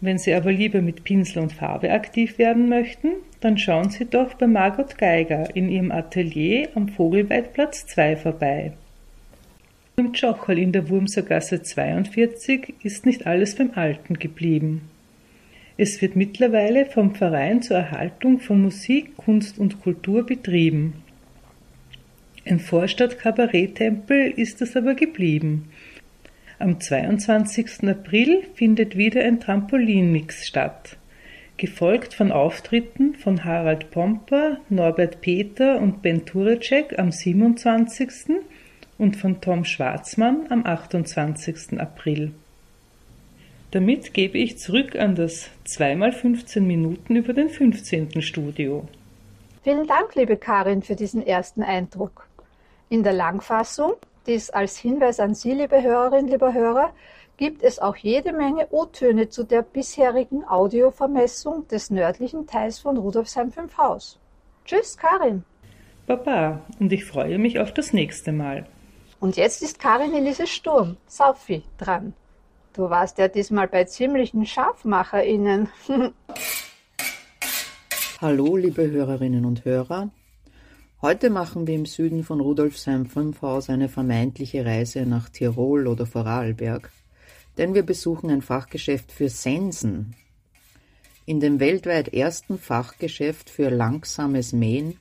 Wenn 0.00 0.18
Sie 0.18 0.34
aber 0.34 0.50
lieber 0.50 0.82
mit 0.82 1.04
Pinsel 1.04 1.44
und 1.44 1.52
Farbe 1.52 1.92
aktiv 1.92 2.38
werden 2.38 2.68
möchten, 2.68 3.10
dann 3.40 3.56
schauen 3.56 3.90
Sie 3.90 4.06
doch 4.06 4.34
bei 4.34 4.48
Margot 4.48 4.98
Geiger 4.98 5.54
in 5.54 5.68
ihrem 5.68 5.92
Atelier 5.92 6.70
am 6.74 6.88
Vogelweidplatz 6.88 7.86
2 7.86 8.16
vorbei. 8.16 8.72
Im 9.96 10.12
Tschochel 10.12 10.58
in 10.58 10.72
der 10.72 10.88
Wurmsergasse 10.88 11.62
42 11.62 12.74
ist 12.82 13.06
nicht 13.06 13.26
alles 13.26 13.56
beim 13.56 13.72
Alten 13.74 14.18
geblieben. 14.18 14.82
Es 15.76 16.02
wird 16.02 16.16
mittlerweile 16.16 16.86
vom 16.86 17.14
Verein 17.14 17.62
zur 17.62 17.78
Erhaltung 17.78 18.40
von 18.40 18.60
Musik, 18.60 19.16
Kunst 19.16 19.58
und 19.58 19.80
Kultur 19.82 20.26
betrieben. 20.26 21.02
Ein 22.44 22.60
Vorstadt-Kabarett-Tempel 22.60 24.32
ist 24.36 24.60
es 24.62 24.76
aber 24.76 24.94
geblieben. 24.94 25.70
Am 26.58 26.80
22. 26.80 27.88
April 27.88 28.42
findet 28.54 28.96
wieder 28.96 29.22
ein 29.22 29.40
Trampolinmix 29.40 30.46
statt, 30.46 30.98
gefolgt 31.56 32.12
von 32.12 32.32
Auftritten 32.32 33.14
von 33.14 33.44
Harald 33.44 33.90
Pomper, 33.90 34.58
Norbert 34.68 35.22
Peter 35.22 35.80
und 35.80 36.02
Ben 36.02 36.26
Turecek 36.26 36.98
am 36.98 37.12
27. 37.12 38.42
und 39.00 39.16
von 39.16 39.40
Tom 39.40 39.64
Schwarzmann 39.64 40.46
am 40.50 40.66
28. 40.66 41.80
April. 41.80 42.32
Damit 43.70 44.12
gebe 44.12 44.36
ich 44.36 44.58
zurück 44.58 44.94
an 44.94 45.14
das 45.14 45.48
2x15 45.66 46.60
Minuten 46.60 47.16
über 47.16 47.32
den 47.32 47.48
15. 47.48 48.20
Studio. 48.20 48.86
Vielen 49.62 49.86
Dank, 49.86 50.14
liebe 50.16 50.36
Karin, 50.36 50.82
für 50.82 50.96
diesen 50.96 51.26
ersten 51.26 51.62
Eindruck. 51.62 52.26
In 52.90 53.02
der 53.02 53.14
Langfassung, 53.14 53.94
dies 54.26 54.50
als 54.50 54.76
Hinweis 54.76 55.18
an 55.18 55.34
Sie, 55.34 55.52
liebe 55.52 55.82
Hörerinnen, 55.82 56.30
lieber 56.30 56.52
Hörer, 56.52 56.92
gibt 57.38 57.62
es 57.62 57.78
auch 57.78 57.96
jede 57.96 58.34
Menge 58.34 58.66
O-Töne 58.70 59.30
zu 59.30 59.44
der 59.44 59.62
bisherigen 59.62 60.44
Audiovermessung 60.44 61.66
des 61.68 61.90
nördlichen 61.90 62.46
Teils 62.46 62.78
von 62.78 62.98
Rudolfsheim 62.98 63.50
5 63.50 63.78
Haus. 63.78 64.18
Tschüss, 64.66 64.98
Karin. 64.98 65.42
Baba, 66.06 66.60
und 66.78 66.92
ich 66.92 67.06
freue 67.06 67.38
mich 67.38 67.60
auf 67.60 67.72
das 67.72 67.94
nächste 67.94 68.32
Mal. 68.32 68.66
Und 69.20 69.36
jetzt 69.36 69.62
ist 69.62 69.78
Karin 69.78 70.14
Elise 70.14 70.46
Sturm, 70.46 70.96
Saufi, 71.06 71.62
dran. 71.76 72.14
Du 72.72 72.88
warst 72.88 73.18
ja 73.18 73.28
diesmal 73.28 73.68
bei 73.68 73.84
ziemlichen 73.84 74.46
ScharfmacherInnen. 74.46 75.68
Hallo, 78.22 78.56
liebe 78.56 78.90
Hörerinnen 78.90 79.44
und 79.44 79.66
Hörer. 79.66 80.10
Heute 81.02 81.28
machen 81.28 81.66
wir 81.66 81.74
im 81.74 81.84
Süden 81.84 82.24
von 82.24 82.40
Rudolfsheim 82.40 83.04
5 83.04 83.42
Haus 83.42 83.68
eine 83.68 83.90
vermeintliche 83.90 84.64
Reise 84.64 85.04
nach 85.04 85.28
Tirol 85.28 85.86
oder 85.86 86.06
Vorarlberg, 86.06 86.90
denn 87.58 87.74
wir 87.74 87.82
besuchen 87.82 88.30
ein 88.30 88.40
Fachgeschäft 88.42 89.12
für 89.12 89.28
Sensen. 89.28 90.16
In 91.26 91.40
dem 91.40 91.60
weltweit 91.60 92.08
ersten 92.14 92.58
Fachgeschäft 92.58 93.50
für 93.50 93.68
langsames 93.68 94.54
Mähen, 94.54 94.98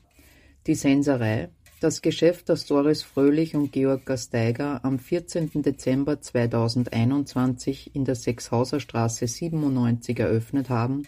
die 0.67 0.75
Senserei, 0.75 1.49
das 1.79 2.01
Geschäft, 2.01 2.49
das 2.49 2.65
Doris 2.65 3.03
Fröhlich 3.03 3.55
und 3.55 3.71
Georg 3.71 4.05
Gasteiger 4.05 4.83
am 4.83 4.99
14. 4.99 5.61
Dezember 5.61 6.19
2021 6.19 7.95
in 7.95 8.03
der 8.03 8.15
Sechshauser 8.15 8.79
Straße 8.79 9.27
97 9.27 10.19
eröffnet 10.19 10.69
haben, 10.69 11.07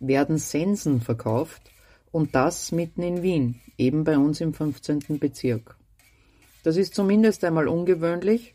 werden 0.00 0.38
Sensen 0.38 1.00
verkauft, 1.00 1.62
und 2.12 2.34
das 2.34 2.72
mitten 2.72 3.02
in 3.02 3.22
Wien, 3.22 3.60
eben 3.76 4.04
bei 4.04 4.16
uns 4.16 4.40
im 4.40 4.54
15. 4.54 5.18
Bezirk. 5.18 5.76
Das 6.62 6.78
ist 6.78 6.94
zumindest 6.94 7.44
einmal 7.44 7.68
ungewöhnlich, 7.68 8.54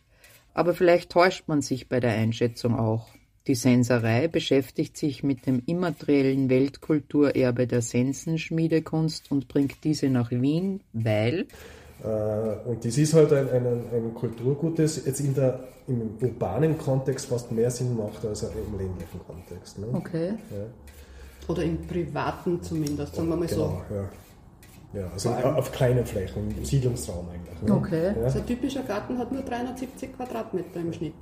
aber 0.55 0.73
vielleicht 0.73 1.11
täuscht 1.11 1.47
man 1.47 1.61
sich 1.61 1.87
bei 1.87 1.99
der 1.99 2.13
Einschätzung 2.13 2.75
auch. 2.75 3.09
Die 3.51 3.55
Senserei 3.55 4.29
beschäftigt 4.29 4.95
sich 4.95 5.23
mit 5.23 5.45
dem 5.45 5.61
immateriellen 5.65 6.49
Weltkulturerbe 6.49 7.67
der 7.67 7.81
Sensenschmiedekunst 7.81 9.29
und 9.29 9.49
bringt 9.49 9.83
diese 9.83 10.07
nach 10.07 10.31
Wien, 10.31 10.79
weil 10.93 11.47
äh, 12.01 12.69
und 12.69 12.85
das 12.85 12.97
ist 12.97 13.13
halt 13.13 13.33
ein, 13.33 13.49
ein, 13.49 13.65
ein 13.65 14.13
Kulturgut, 14.13 14.79
das 14.79 15.05
jetzt 15.05 15.19
in 15.19 15.35
der, 15.35 15.65
im 15.89 16.11
urbanen 16.21 16.77
Kontext 16.77 17.25
fast 17.25 17.51
mehr 17.51 17.69
Sinn 17.69 17.97
macht 17.97 18.25
als 18.25 18.43
im 18.43 18.77
ländlichen 18.77 19.19
Kontext. 19.27 19.79
Ne? 19.79 19.87
Okay. 19.91 20.29
Ja. 20.29 21.49
Oder 21.49 21.63
im 21.63 21.85
privaten 21.85 22.63
zumindest, 22.63 23.15
sagen 23.15 23.27
wir 23.27 23.35
mal 23.35 23.47
genau, 23.47 23.83
so. 23.89 23.95
Ja. 23.95 24.09
Ja, 24.93 25.09
also 25.13 25.29
auf 25.29 25.71
kleinen 25.71 26.05
Flächen, 26.05 26.53
im 26.57 26.65
Siedlungsraum 26.65 27.25
eigentlich. 27.29 27.61
Ne? 27.61 27.73
Okay. 27.73 28.13
Ja. 28.21 28.29
So 28.29 28.39
ein 28.39 28.45
typischer 28.45 28.81
Garten 28.81 29.17
hat 29.17 29.31
nur 29.31 29.41
370 29.41 30.17
Quadratmeter 30.17 30.81
im 30.81 30.91
Schnitt. 30.91 31.13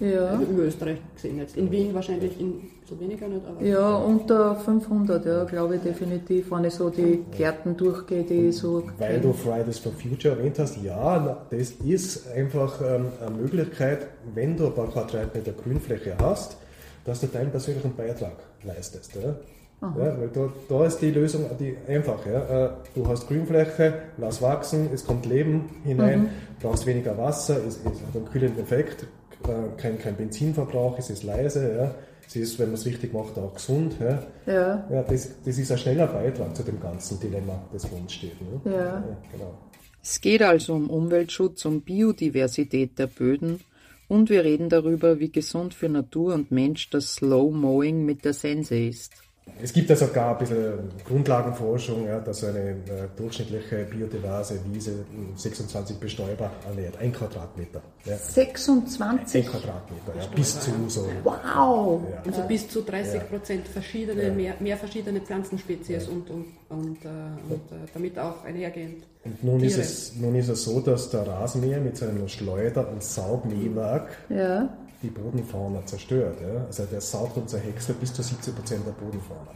Ja. 0.00 0.26
Also 0.28 0.44
in 0.44 0.58
Österreich 0.58 0.98
gesehen 1.14 1.38
jetzt. 1.38 1.56
In 1.56 1.70
Wien 1.70 1.92
wahrscheinlich 1.92 2.38
ein 2.40 2.70
bisschen 2.80 3.00
weniger 3.00 3.28
nicht, 3.28 3.46
aber. 3.46 3.62
Ja, 3.62 3.96
unter 3.96 4.56
500, 4.56 5.26
ja, 5.26 5.44
glaube 5.44 5.76
ich 5.76 5.82
definitiv, 5.82 6.50
wenn 6.50 6.64
ich 6.64 6.74
so 6.74 6.88
die 6.88 7.24
Gärten 7.36 7.76
durchgehe, 7.76 8.22
die 8.22 8.48
ich 8.48 8.56
so. 8.56 8.84
Weil 8.98 9.20
du 9.20 9.34
Fridays 9.34 9.78
for 9.78 9.92
Future 9.92 10.36
erwähnt 10.36 10.58
hast, 10.58 10.82
ja, 10.82 11.44
das 11.50 11.70
ist 11.70 12.30
einfach 12.32 12.80
ähm, 12.80 13.06
eine 13.20 13.36
Möglichkeit, 13.36 14.06
wenn 14.34 14.56
du 14.56 14.66
ein 14.66 14.74
paar 14.74 14.88
Quadratmeter 14.88 15.52
Grünfläche 15.52 16.16
hast, 16.18 16.56
dass 17.04 17.20
du 17.20 17.26
deinen 17.26 17.50
persönlichen 17.50 17.94
Beitrag 17.94 18.36
leistest. 18.64 19.16
Ja? 19.16 19.34
Ja, 19.82 20.16
weil 20.18 20.28
da, 20.28 20.48
da 20.68 20.86
ist 20.86 20.98
die 20.98 21.10
Lösung 21.10 21.44
die 21.58 21.76
einfach. 21.88 22.24
Ja. 22.24 22.66
Äh, 22.66 22.70
du 22.94 23.06
hast 23.08 23.26
Grünfläche, 23.26 23.94
lass 24.16 24.40
wachsen, 24.40 24.90
es 24.94 25.04
kommt 25.04 25.26
Leben 25.26 25.70
hinein, 25.84 26.20
mhm. 26.20 26.28
brauchst 26.60 26.86
weniger 26.86 27.18
Wasser, 27.18 27.56
es, 27.66 27.78
es 27.78 27.84
hat 27.86 28.14
einen 28.14 28.26
kühlenden 28.26 28.62
Effekt, 28.62 29.06
äh, 29.44 29.76
kein, 29.76 29.98
kein 29.98 30.14
Benzinverbrauch, 30.14 30.98
es 30.98 31.10
ist 31.10 31.24
leise, 31.24 31.74
ja. 31.76 31.94
es 32.26 32.36
ist, 32.36 32.58
wenn 32.60 32.66
man 32.66 32.74
es 32.74 32.86
richtig 32.86 33.12
macht, 33.12 33.36
auch 33.38 33.54
gesund. 33.54 33.96
Ja. 34.00 34.22
Ja. 34.46 34.88
Ja, 34.88 35.02
das, 35.02 35.30
das 35.44 35.58
ist 35.58 35.72
ein 35.72 35.78
schneller 35.78 36.06
Beitrag 36.06 36.54
zu 36.54 36.62
dem 36.62 36.80
ganzen 36.80 37.18
Dilemma, 37.18 37.60
das 37.72 37.84
vor 37.84 37.98
uns 37.98 38.12
steht. 38.12 38.40
Ne? 38.40 38.60
Ja. 38.70 38.78
ja 38.78 39.16
genau. 39.32 39.58
Es 40.00 40.20
geht 40.20 40.42
also 40.42 40.74
um 40.74 40.90
Umweltschutz, 40.90 41.64
um 41.64 41.80
Biodiversität 41.80 42.98
der 43.00 43.08
Böden 43.08 43.60
und 44.06 44.30
wir 44.30 44.44
reden 44.44 44.68
darüber, 44.68 45.18
wie 45.18 45.32
gesund 45.32 45.74
für 45.74 45.88
Natur 45.88 46.34
und 46.34 46.52
Mensch 46.52 46.90
das 46.90 47.14
Slow 47.14 47.52
Mowing 47.52 48.04
mit 48.04 48.24
der 48.24 48.32
Sense 48.32 48.76
ist. 48.76 49.12
Es 49.60 49.72
gibt 49.72 49.90
ja 49.90 49.96
sogar 49.96 50.32
ein 50.32 50.38
bisschen 50.38 50.90
Grundlagenforschung, 51.06 52.06
ja, 52.06 52.20
dass 52.20 52.42
eine 52.44 52.58
äh, 52.70 52.74
durchschnittliche 53.16 53.84
biodiverse 53.84 54.58
Wiese 54.72 55.04
26 55.36 55.98
Bestäuber 55.98 56.50
ernährt. 56.66 56.96
Ein 56.98 57.12
Quadratmeter. 57.12 57.80
Ja. 58.04 58.16
26? 58.16 59.44
Ein 59.44 59.50
Quadratmeter, 59.50 60.12
ja, 60.18 60.26
bis 60.34 60.60
zu 60.60 60.70
so. 60.88 61.08
Wow! 61.24 62.02
Ja. 62.10 62.22
Also 62.26 62.42
bis 62.48 62.68
zu 62.68 62.82
30 62.82 63.28
Prozent 63.28 63.68
verschiedene, 63.68 64.24
Ja. 64.28 64.32
mehr, 64.32 64.54
mehr 64.60 64.76
verschiedene 64.76 65.20
Pflanzenspezies 65.20 66.08
und, 66.08 66.28
und, 66.30 66.46
und, 66.68 67.04
äh, 67.04 67.08
und 67.48 67.72
äh, 67.72 67.86
damit 67.92 68.18
auch 68.18 68.44
einhergehend. 68.44 69.04
Und 69.24 69.44
nun 69.44 69.60
ist, 69.62 69.76
es, 69.78 70.16
nun 70.16 70.34
ist 70.34 70.48
es 70.48 70.64
so, 70.64 70.80
dass 70.80 71.10
der 71.10 71.26
Rasenmäher 71.26 71.80
mit 71.80 71.96
seinem 71.96 72.26
Schleuder- 72.28 72.88
und 72.90 73.02
Saugmähwerk 73.02 74.08
Ja. 74.28 74.68
Die 75.02 75.10
Bodenfauna 75.10 75.84
zerstört. 75.86 76.40
Ja? 76.40 76.64
Also 76.66 76.84
der 76.84 77.00
saugt 77.00 77.36
und 77.36 77.48
zerhäckselt 77.48 78.00
bis 78.00 78.12
zu 78.12 78.22
70 78.22 78.54
Prozent 78.54 78.86
der 78.86 78.92
Bodenfauna. 78.92 79.52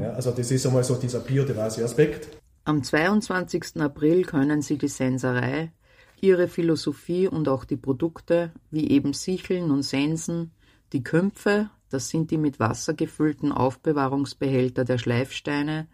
Ja? 0.00 0.10
Also 0.12 0.30
das 0.30 0.50
ist 0.50 0.66
einmal 0.66 0.84
so 0.84 0.94
dieser 0.94 1.20
biodiverse 1.20 1.84
Aspekt. 1.84 2.28
Am 2.64 2.82
22. 2.82 3.80
April 3.80 4.24
können 4.24 4.62
Sie 4.62 4.76
die 4.76 4.88
Senserei, 4.88 5.72
ihre 6.20 6.48
Philosophie 6.48 7.26
und 7.26 7.48
auch 7.48 7.64
die 7.64 7.76
Produkte, 7.76 8.52
wie 8.70 8.90
eben 8.90 9.12
Sicheln 9.12 9.70
und 9.70 9.82
Sensen, 9.82 10.52
die 10.92 11.02
Kümpfe, 11.02 11.70
das 11.90 12.08
sind 12.08 12.30
die 12.30 12.38
mit 12.38 12.60
Wasser 12.60 12.94
gefüllten 12.94 13.52
Aufbewahrungsbehälter 13.52 14.84
der 14.84 14.98
Schleifsteine, 14.98 15.86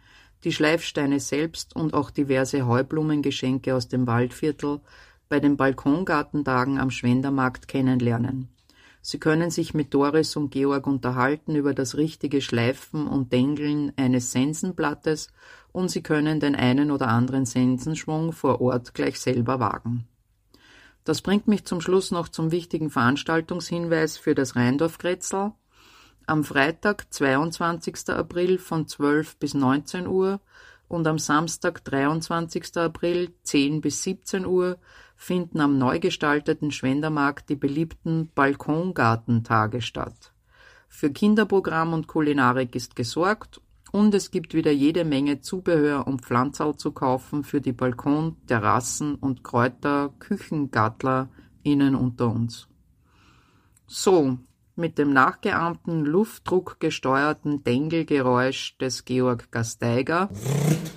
die 0.43 0.53
Schleifsteine 0.53 1.21
selbst 1.21 1.75
und 1.75 1.95
auch 1.95 2.11
diverse 2.11 2.67
Heublumengeschenke 2.67 3.75
aus 3.75 3.89
dem 3.89 4.07
Waldviertel 4.07 4.81
bei 5.29 5.41
den 5.41 5.57
Balkongartentagen 5.57 6.79
am 6.79 6.91
Schwendermarkt 6.91 7.69
kennenlernen. 7.69 8.49
Sie 9.07 9.21
können 9.21 9.51
sich 9.51 9.75
mit 9.75 9.93
Doris 9.93 10.35
und 10.35 10.49
Georg 10.49 10.87
unterhalten 10.87 11.57
über 11.57 11.75
das 11.75 11.99
richtige 11.99 12.41
Schleifen 12.41 13.07
und 13.07 13.35
Dengeln 13.35 13.93
eines 13.99 14.33
Sensenblattes 14.33 15.29
und 15.73 15.91
Sie 15.91 16.03
können 16.03 16.41
den 16.41 16.55
einen 16.55 16.91
oder 16.91 17.09
anderen 17.09 17.45
Sensenschwung 17.45 18.33
vor 18.33 18.63
Ort 18.63 18.95
gleich 18.95 19.21
selber 19.21 19.61
wagen. 19.61 20.09
Das 21.05 21.21
bringt 21.21 21.47
mich 21.47 21.67
zum 21.67 21.83
Schluss 21.83 22.13
noch 22.13 22.29
zum 22.29 22.51
wichtigen 22.51 22.89
Veranstaltungshinweis 22.89 24.17
für 24.17 24.35
das 24.35 24.57
Rheindorf-Grätzl. 24.57 25.53
Am 26.27 26.43
Freitag, 26.43 27.13
22. 27.13 28.09
April 28.09 28.57
von 28.57 28.89
12 28.89 29.37
bis 29.37 29.53
19 29.53 30.07
Uhr 30.07 30.41
und 30.89 31.07
am 31.07 31.19
Samstag, 31.19 31.85
23. 31.85 32.77
April 32.77 33.33
10 33.43 33.81
bis 33.81 34.03
17 34.03 34.47
Uhr 34.47 34.79
finden 35.17 35.61
am 35.61 35.79
neu 35.79 35.99
gestalteten 35.99 36.71
Schwendermarkt 36.71 37.49
die 37.49 37.57
beliebten 37.57 38.31
Balkongartentage 38.35 39.81
statt. 39.81 40.33
Für 40.89 41.11
Kinderprogramm 41.11 41.93
und 41.93 42.07
Kulinarik 42.07 42.75
ist 42.77 42.95
gesorgt 42.95 43.61
und 43.91 44.15
es 44.15 44.31
gibt 44.31 44.55
wieder 44.55 44.73
jede 44.73 45.05
Menge 45.05 45.41
Zubehör 45.41 46.07
und 46.07 46.23
Pflanzerl 46.23 46.77
zu 46.77 46.93
kaufen 46.93 47.45
für 47.45 47.61
die 47.61 47.73
Balkon-, 47.73 48.37
Terrassen- 48.47 49.15
und 49.15 49.45
Kräuter-, 49.45 50.13
Küchengattler 50.19 51.29
innen 51.63 51.95
unter 51.95 52.29
uns. 52.31 52.69
So, 53.87 54.39
mit 54.77 54.99
dem 54.99 55.13
nachgeahmten 55.13 56.05
luftdruckgesteuerten 56.05 57.65
Dengelgeräusch 57.65 58.77
des 58.79 59.05
Georg 59.05 59.51
Gasteiger 59.53 60.29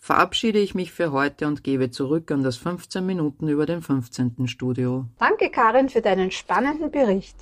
verabschiede 0.01 0.59
ich 0.59 0.73
mich 0.73 0.91
für 0.91 1.11
heute 1.11 1.47
und 1.47 1.63
gebe 1.63 1.91
zurück 1.91 2.31
an 2.31 2.43
das 2.43 2.57
15 2.57 3.05
Minuten 3.05 3.49
über 3.49 3.65
dem 3.65 3.81
15. 3.81 4.47
Studio. 4.47 5.05
Danke, 5.19 5.49
Karin, 5.49 5.89
für 5.89 6.01
deinen 6.01 6.31
spannenden 6.31 6.91
Bericht. 6.91 7.35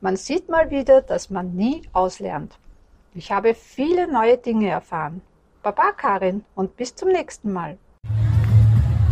Man 0.00 0.16
sieht 0.16 0.48
mal 0.48 0.70
wieder, 0.70 1.02
dass 1.02 1.28
man 1.28 1.54
nie 1.54 1.82
auslernt. 1.92 2.58
Ich 3.14 3.30
habe 3.30 3.54
viele 3.54 4.10
neue 4.10 4.38
Dinge 4.38 4.68
erfahren. 4.68 5.20
Baba, 5.62 5.92
Karin, 5.92 6.44
und 6.54 6.76
bis 6.76 6.94
zum 6.94 7.08
nächsten 7.08 7.52
Mal. 7.52 7.78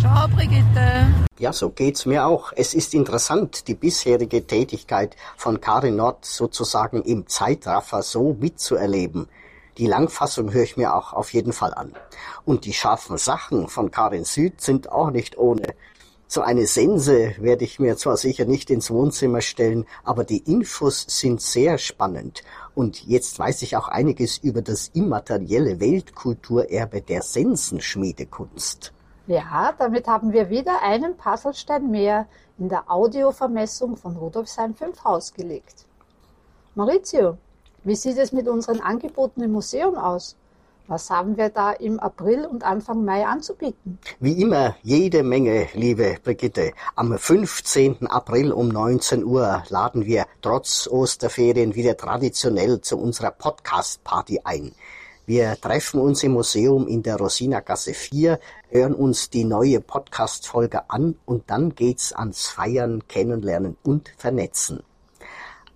Ciao, 0.01 0.29
Brigitte. 0.29 1.07
Ja, 1.39 1.53
so 1.53 1.71
geht's 1.71 2.07
mir 2.07 2.27
auch. 2.27 2.53
Es 2.55 2.75
ist 2.75 2.95
interessant, 2.95 3.69
die 3.69 3.75
bisherige 3.75 4.47
Tätigkeit 4.47 5.17
von 5.37 5.61
Karin 5.61 5.97
Nord 5.97 6.25
sozusagen 6.25 7.03
im 7.03 7.27
Zeitraffer 7.27 8.03
so 8.03 8.37
mitzuerleben. 8.39 9.29
Die 9.79 9.87
Langfassung 9.87 10.53
höre 10.53 10.63
ich 10.63 10.77
mir 10.77 10.95
auch 10.95 11.13
auf 11.13 11.33
jeden 11.33 11.53
Fall 11.53 11.75
an. 11.75 11.93
Und 12.45 12.65
die 12.65 12.73
scharfen 12.73 13.19
Sachen 13.19 13.69
von 13.69 13.91
Karin 13.91 14.25
Süd 14.25 14.61
sind 14.61 14.91
auch 14.91 15.11
nicht 15.11 15.37
ohne. 15.37 15.75
So 16.29 16.41
eine 16.41 16.67
Sense 16.67 17.35
werde 17.39 17.65
ich 17.65 17.79
mir 17.79 17.97
zwar 17.97 18.17
sicher 18.17 18.47
nicht 18.47 18.71
ins 18.71 18.91
Wohnzimmer 18.91 19.43
stellen, 19.43 19.87
aber 20.03 20.25
die 20.25 20.39
Infos 20.39 21.05
sind 21.09 21.41
sehr 21.41 21.79
spannend. 21.79 22.43
Und 22.75 23.07
jetzt 23.07 23.39
weiß 23.39 23.63
ich 23.63 23.77
auch 23.77 23.89
einiges 23.89 24.39
über 24.39 24.61
das 24.61 24.89
immaterielle 24.89 25.79
Weltkulturerbe 25.79 27.03
der 27.03 27.23
Sensenschmiedekunst. 27.23 28.93
Ja, 29.27 29.75
damit 29.77 30.07
haben 30.07 30.33
wir 30.33 30.51
wieder 30.51 30.83
einen 30.83 31.17
Puzzlestein 31.17 31.91
mehr 31.91 32.27
in 32.59 32.69
der 32.69 32.89
Audiovermessung 32.89 33.97
von 33.97 34.17
Rudolfsheim 34.17 34.75
5 34.75 35.03
Haus 35.03 35.35
gelegt. 35.35 35.85
Maurizio, 36.77 37.37
wie 37.83 37.97
sieht 37.97 38.19
es 38.19 38.31
mit 38.31 38.47
unseren 38.47 38.81
Angeboten 38.81 39.43
im 39.43 39.51
Museum 39.51 39.97
aus? 39.97 40.37
Was 40.87 41.11
haben 41.11 41.37
wir 41.37 41.49
da 41.49 41.73
im 41.73 41.99
April 41.99 42.47
und 42.47 42.63
Anfang 42.63 43.05
Mai 43.05 43.27
anzubieten? 43.27 43.99
Wie 44.21 44.41
immer 44.41 44.77
jede 44.85 45.25
Menge, 45.25 45.67
liebe 45.75 46.19
Brigitte. 46.23 46.73
Am 46.95 47.19
15. 47.19 48.07
April 48.07 48.53
um 48.53 48.69
19 48.69 49.25
Uhr 49.25 49.65
laden 49.69 50.07
wir 50.07 50.27
trotz 50.41 50.87
Osterferien 50.87 51.75
wieder 51.75 51.97
traditionell 51.97 52.81
zu 52.81 52.97
unserer 52.99 53.33
Podcast-Party 53.33 54.43
ein. 54.45 54.71
Wir 55.29 55.61
treffen 55.61 55.99
uns 55.99 56.23
im 56.23 56.35
Museum 56.35 56.87
in 56.87 57.03
der 57.03 57.17
Rosinagasse 57.17 57.95
4, 57.95 58.39
hören 58.71 58.95
uns 58.95 59.29
die 59.29 59.43
neue 59.43 59.81
Podcast-Folge 59.81 60.89
an 60.89 61.17
und 61.25 61.51
dann 61.51 61.75
geht's 61.75 62.13
ans 62.13 62.47
Feiern, 62.47 63.09
Kennenlernen 63.09 63.77
und 63.83 64.13
Vernetzen. 64.19 64.85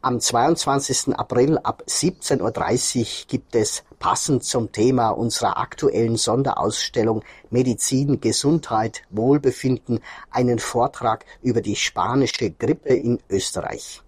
Am 0.03 0.21
22. 0.21 1.19
April 1.19 1.59
ab 1.59 1.83
17.30 1.89 3.01
Uhr 3.01 3.07
gibt 3.27 3.57
es 3.57 3.83
passend 3.99 4.45
zum 4.45 4.71
Thema 4.71 5.09
unserer 5.11 5.59
aktuellen 5.59 6.17
Sonderausstellung 6.17 7.25
Medizin, 7.51 8.21
Gesundheit, 8.21 9.03
Wohlbefinden 9.11 9.99
einen 10.31 10.61
Vortrag 10.61 11.25
über 11.43 11.61
die 11.61 11.75
spanische 11.75 12.53
Grippe 12.53 12.95
in 12.95 13.19
Österreich. 13.29 14.01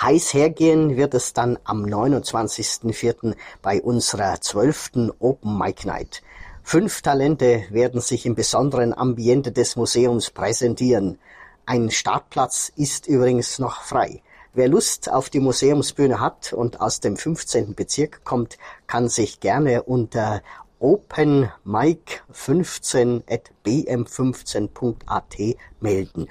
Heiß 0.00 0.32
hergehen 0.32 0.96
wird 0.96 1.12
es 1.14 1.32
dann 1.32 1.58
am 1.64 1.84
29.04. 1.84 3.34
bei 3.62 3.82
unserer 3.82 4.40
zwölften 4.40 5.10
Open 5.18 5.58
Mic 5.58 5.84
Night. 5.84 6.22
Fünf 6.62 7.02
Talente 7.02 7.64
werden 7.70 8.00
sich 8.00 8.24
im 8.24 8.36
besonderen 8.36 8.96
Ambiente 8.96 9.50
des 9.50 9.74
Museums 9.74 10.30
präsentieren. 10.30 11.18
Ein 11.66 11.90
Startplatz 11.90 12.70
ist 12.76 13.08
übrigens 13.08 13.58
noch 13.58 13.82
frei. 13.82 14.22
Wer 14.54 14.68
Lust 14.68 15.10
auf 15.10 15.30
die 15.30 15.40
Museumsbühne 15.40 16.20
hat 16.20 16.52
und 16.52 16.80
aus 16.80 17.00
dem 17.00 17.16
15. 17.16 17.74
Bezirk 17.74 18.24
kommt, 18.24 18.56
kann 18.86 19.08
sich 19.08 19.40
gerne 19.40 19.82
unter 19.82 20.42
openmic15 20.80 23.24
at 23.28 23.50
bm15.at 23.66 25.56
melden. 25.80 26.28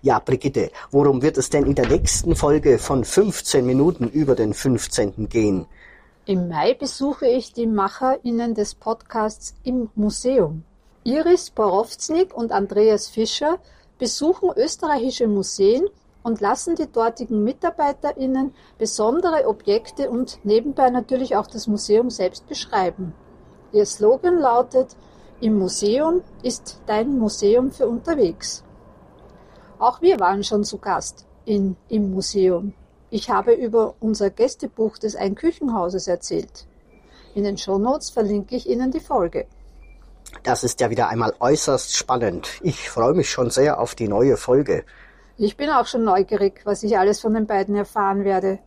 Ja, 0.00 0.18
Brigitte, 0.18 0.70
worum 0.90 1.22
wird 1.22 1.36
es 1.36 1.50
denn 1.50 1.66
in 1.66 1.74
der 1.74 1.88
nächsten 1.88 2.34
Folge 2.34 2.78
von 2.78 3.04
15 3.04 3.64
Minuten 3.64 4.08
über 4.08 4.34
den 4.34 4.54
15. 4.54 5.28
gehen? 5.28 5.66
Im 6.24 6.48
Mai 6.48 6.74
besuche 6.74 7.26
ich 7.26 7.52
die 7.52 7.66
MacherInnen 7.66 8.54
des 8.54 8.74
Podcasts 8.74 9.54
im 9.64 9.90
Museum. 9.94 10.64
Iris 11.04 11.50
Borowznik 11.50 12.32
und 12.32 12.52
Andreas 12.52 13.08
Fischer 13.08 13.58
besuchen 13.98 14.50
österreichische 14.56 15.26
Museen 15.26 15.84
und 16.22 16.40
lassen 16.40 16.76
die 16.76 16.90
dortigen 16.90 17.44
MitarbeiterInnen 17.44 18.54
besondere 18.78 19.46
Objekte 19.46 20.10
und 20.10 20.38
nebenbei 20.44 20.90
natürlich 20.90 21.36
auch 21.36 21.46
das 21.46 21.66
Museum 21.66 22.10
selbst 22.10 22.46
beschreiben. 22.48 23.14
Ihr 23.72 23.86
Slogan 23.86 24.38
lautet 24.38 24.96
Im 25.40 25.58
Museum 25.58 26.22
ist 26.42 26.80
dein 26.86 27.18
Museum 27.18 27.72
für 27.72 27.88
unterwegs. 27.88 28.62
Auch 29.78 30.00
wir 30.00 30.20
waren 30.20 30.44
schon 30.44 30.62
zu 30.62 30.78
Gast 30.78 31.26
in 31.44 31.76
Im 31.88 32.12
Museum. 32.12 32.74
Ich 33.10 33.30
habe 33.30 33.52
über 33.52 33.94
unser 34.00 34.30
Gästebuch 34.30 34.98
des 34.98 35.16
Einküchenhauses 35.16 36.06
erzählt. 36.06 36.66
In 37.34 37.44
den 37.44 37.58
Shownotes 37.58 38.10
verlinke 38.10 38.56
ich 38.56 38.68
Ihnen 38.68 38.90
die 38.90 39.00
Folge. 39.00 39.46
Das 40.42 40.64
ist 40.64 40.80
ja 40.80 40.90
wieder 40.90 41.08
einmal 41.08 41.34
äußerst 41.40 41.96
spannend. 41.96 42.48
Ich 42.62 42.88
freue 42.88 43.14
mich 43.14 43.30
schon 43.30 43.50
sehr 43.50 43.80
auf 43.80 43.94
die 43.94 44.08
neue 44.08 44.36
Folge. 44.36 44.84
Ich 45.42 45.56
bin 45.56 45.70
auch 45.70 45.86
schon 45.86 46.04
neugierig, 46.04 46.60
was 46.62 46.84
ich 46.84 46.96
alles 46.96 47.20
von 47.20 47.34
den 47.34 47.48
beiden 47.48 47.74
erfahren 47.74 48.22
werde. 48.22 48.60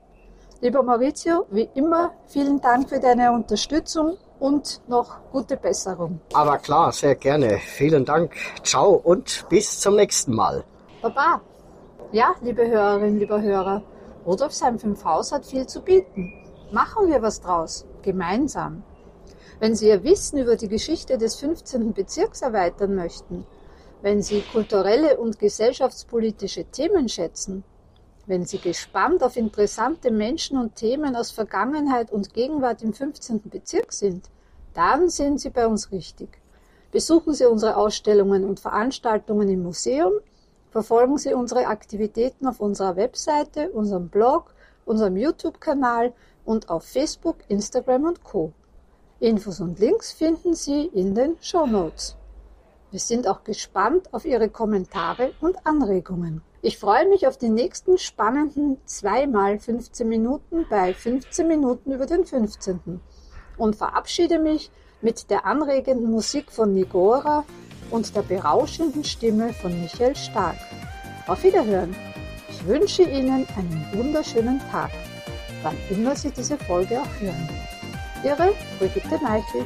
Lieber 0.59 0.83
Maurizio, 0.83 1.45
wie 1.49 1.69
immer, 1.73 2.11
vielen 2.27 2.59
Dank 2.59 2.89
für 2.89 2.99
deine 2.99 3.31
Unterstützung 3.31 4.17
und 4.39 4.81
noch 4.89 5.21
gute 5.31 5.55
Besserung. 5.55 6.19
Aber 6.33 6.57
klar, 6.57 6.91
sehr 6.91 7.15
gerne. 7.15 7.59
Vielen 7.59 8.03
Dank. 8.03 8.33
Ciao 8.61 8.89
und 8.91 9.45
bis 9.47 9.79
zum 9.79 9.95
nächsten 9.95 10.35
Mal. 10.35 10.65
Baba. 11.01 11.39
Ja, 12.11 12.35
liebe 12.41 12.67
Hörerinnen, 12.67 13.19
lieber 13.19 13.41
Hörer, 13.41 13.81
Rudolfsheim 14.25 14.77
5 14.77 15.01
Haus 15.05 15.31
hat 15.31 15.45
viel 15.45 15.65
zu 15.67 15.81
bieten. 15.81 16.33
Machen 16.73 17.07
wir 17.07 17.21
was 17.21 17.39
draus, 17.39 17.85
gemeinsam. 18.01 18.83
Wenn 19.61 19.75
Sie 19.75 19.87
Ihr 19.87 20.03
Wissen 20.03 20.39
über 20.39 20.57
die 20.57 20.67
Geschichte 20.67 21.17
des 21.17 21.37
15. 21.37 21.93
Bezirks 21.93 22.41
erweitern 22.41 22.95
möchten, 22.95 23.45
wenn 24.05 24.21
Sie 24.21 24.41
kulturelle 24.41 25.17
und 25.17 25.39
gesellschaftspolitische 25.39 26.65
Themen 26.65 27.09
schätzen, 27.09 27.63
wenn 28.27 28.45
Sie 28.45 28.59
gespannt 28.59 29.23
auf 29.23 29.35
interessante 29.35 30.11
Menschen 30.11 30.59
und 30.59 30.75
Themen 30.75 31.15
aus 31.15 31.31
Vergangenheit 31.31 32.11
und 32.11 32.31
Gegenwart 32.31 32.83
im 32.83 32.93
15. 32.93 33.41
Bezirk 33.49 33.91
sind, 33.91 34.29
dann 34.75 35.09
sind 35.09 35.41
Sie 35.41 35.49
bei 35.49 35.65
uns 35.65 35.91
richtig. 35.91 36.37
Besuchen 36.91 37.33
Sie 37.33 37.45
unsere 37.45 37.77
Ausstellungen 37.77 38.43
und 38.43 38.59
Veranstaltungen 38.59 39.49
im 39.49 39.63
Museum, 39.63 40.13
verfolgen 40.69 41.17
Sie 41.17 41.33
unsere 41.33 41.65
Aktivitäten 41.65 42.45
auf 42.45 42.59
unserer 42.59 42.97
Webseite, 42.97 43.71
unserem 43.71 44.09
Blog, 44.09 44.53
unserem 44.85 45.17
YouTube-Kanal 45.17 46.13
und 46.45 46.69
auf 46.69 46.83
Facebook, 46.83 47.37
Instagram 47.47 48.03
und 48.03 48.23
Co. 48.23 48.53
Infos 49.19 49.61
und 49.61 49.79
Links 49.79 50.11
finden 50.11 50.53
Sie 50.53 50.91
in 50.93 51.15
den 51.15 51.37
Show 51.41 51.65
Notes. 51.65 52.15
Wir 52.91 52.99
sind 52.99 53.27
auch 53.27 53.43
gespannt 53.43 54.13
auf 54.13 54.25
Ihre 54.25 54.49
Kommentare 54.49 55.33
und 55.41 55.65
Anregungen. 55.65 56.41
Ich 56.61 56.77
freue 56.77 57.07
mich 57.07 57.27
auf 57.27 57.37
die 57.37 57.49
nächsten 57.49 57.97
spannenden 57.97 58.77
zweimal 58.85 59.59
15 59.59 60.07
Minuten 60.07 60.65
bei 60.69 60.93
15 60.93 61.47
Minuten 61.47 61.91
über 61.91 62.05
den 62.05 62.25
15. 62.25 63.01
und 63.57 63.75
verabschiede 63.75 64.39
mich 64.39 64.71
mit 65.01 65.29
der 65.29 65.45
anregenden 65.45 66.09
Musik 66.09 66.51
von 66.51 66.73
Nigora 66.73 67.43
und 67.91 68.15
der 68.15 68.21
berauschenden 68.21 69.03
Stimme 69.03 69.53
von 69.53 69.79
Michael 69.79 70.15
Stark. 70.15 70.57
Auf 71.27 71.43
Wiederhören! 71.43 71.95
Ich 72.49 72.65
wünsche 72.65 73.03
Ihnen 73.03 73.45
einen 73.57 73.87
wunderschönen 73.93 74.59
Tag, 74.71 74.91
wann 75.61 75.75
immer 75.89 76.15
Sie 76.15 76.31
diese 76.31 76.57
Folge 76.57 77.01
auch 77.01 77.21
hören. 77.21 77.49
Ihre 78.23 78.53
Brigitte 78.79 79.19
Meichel. 79.21 79.65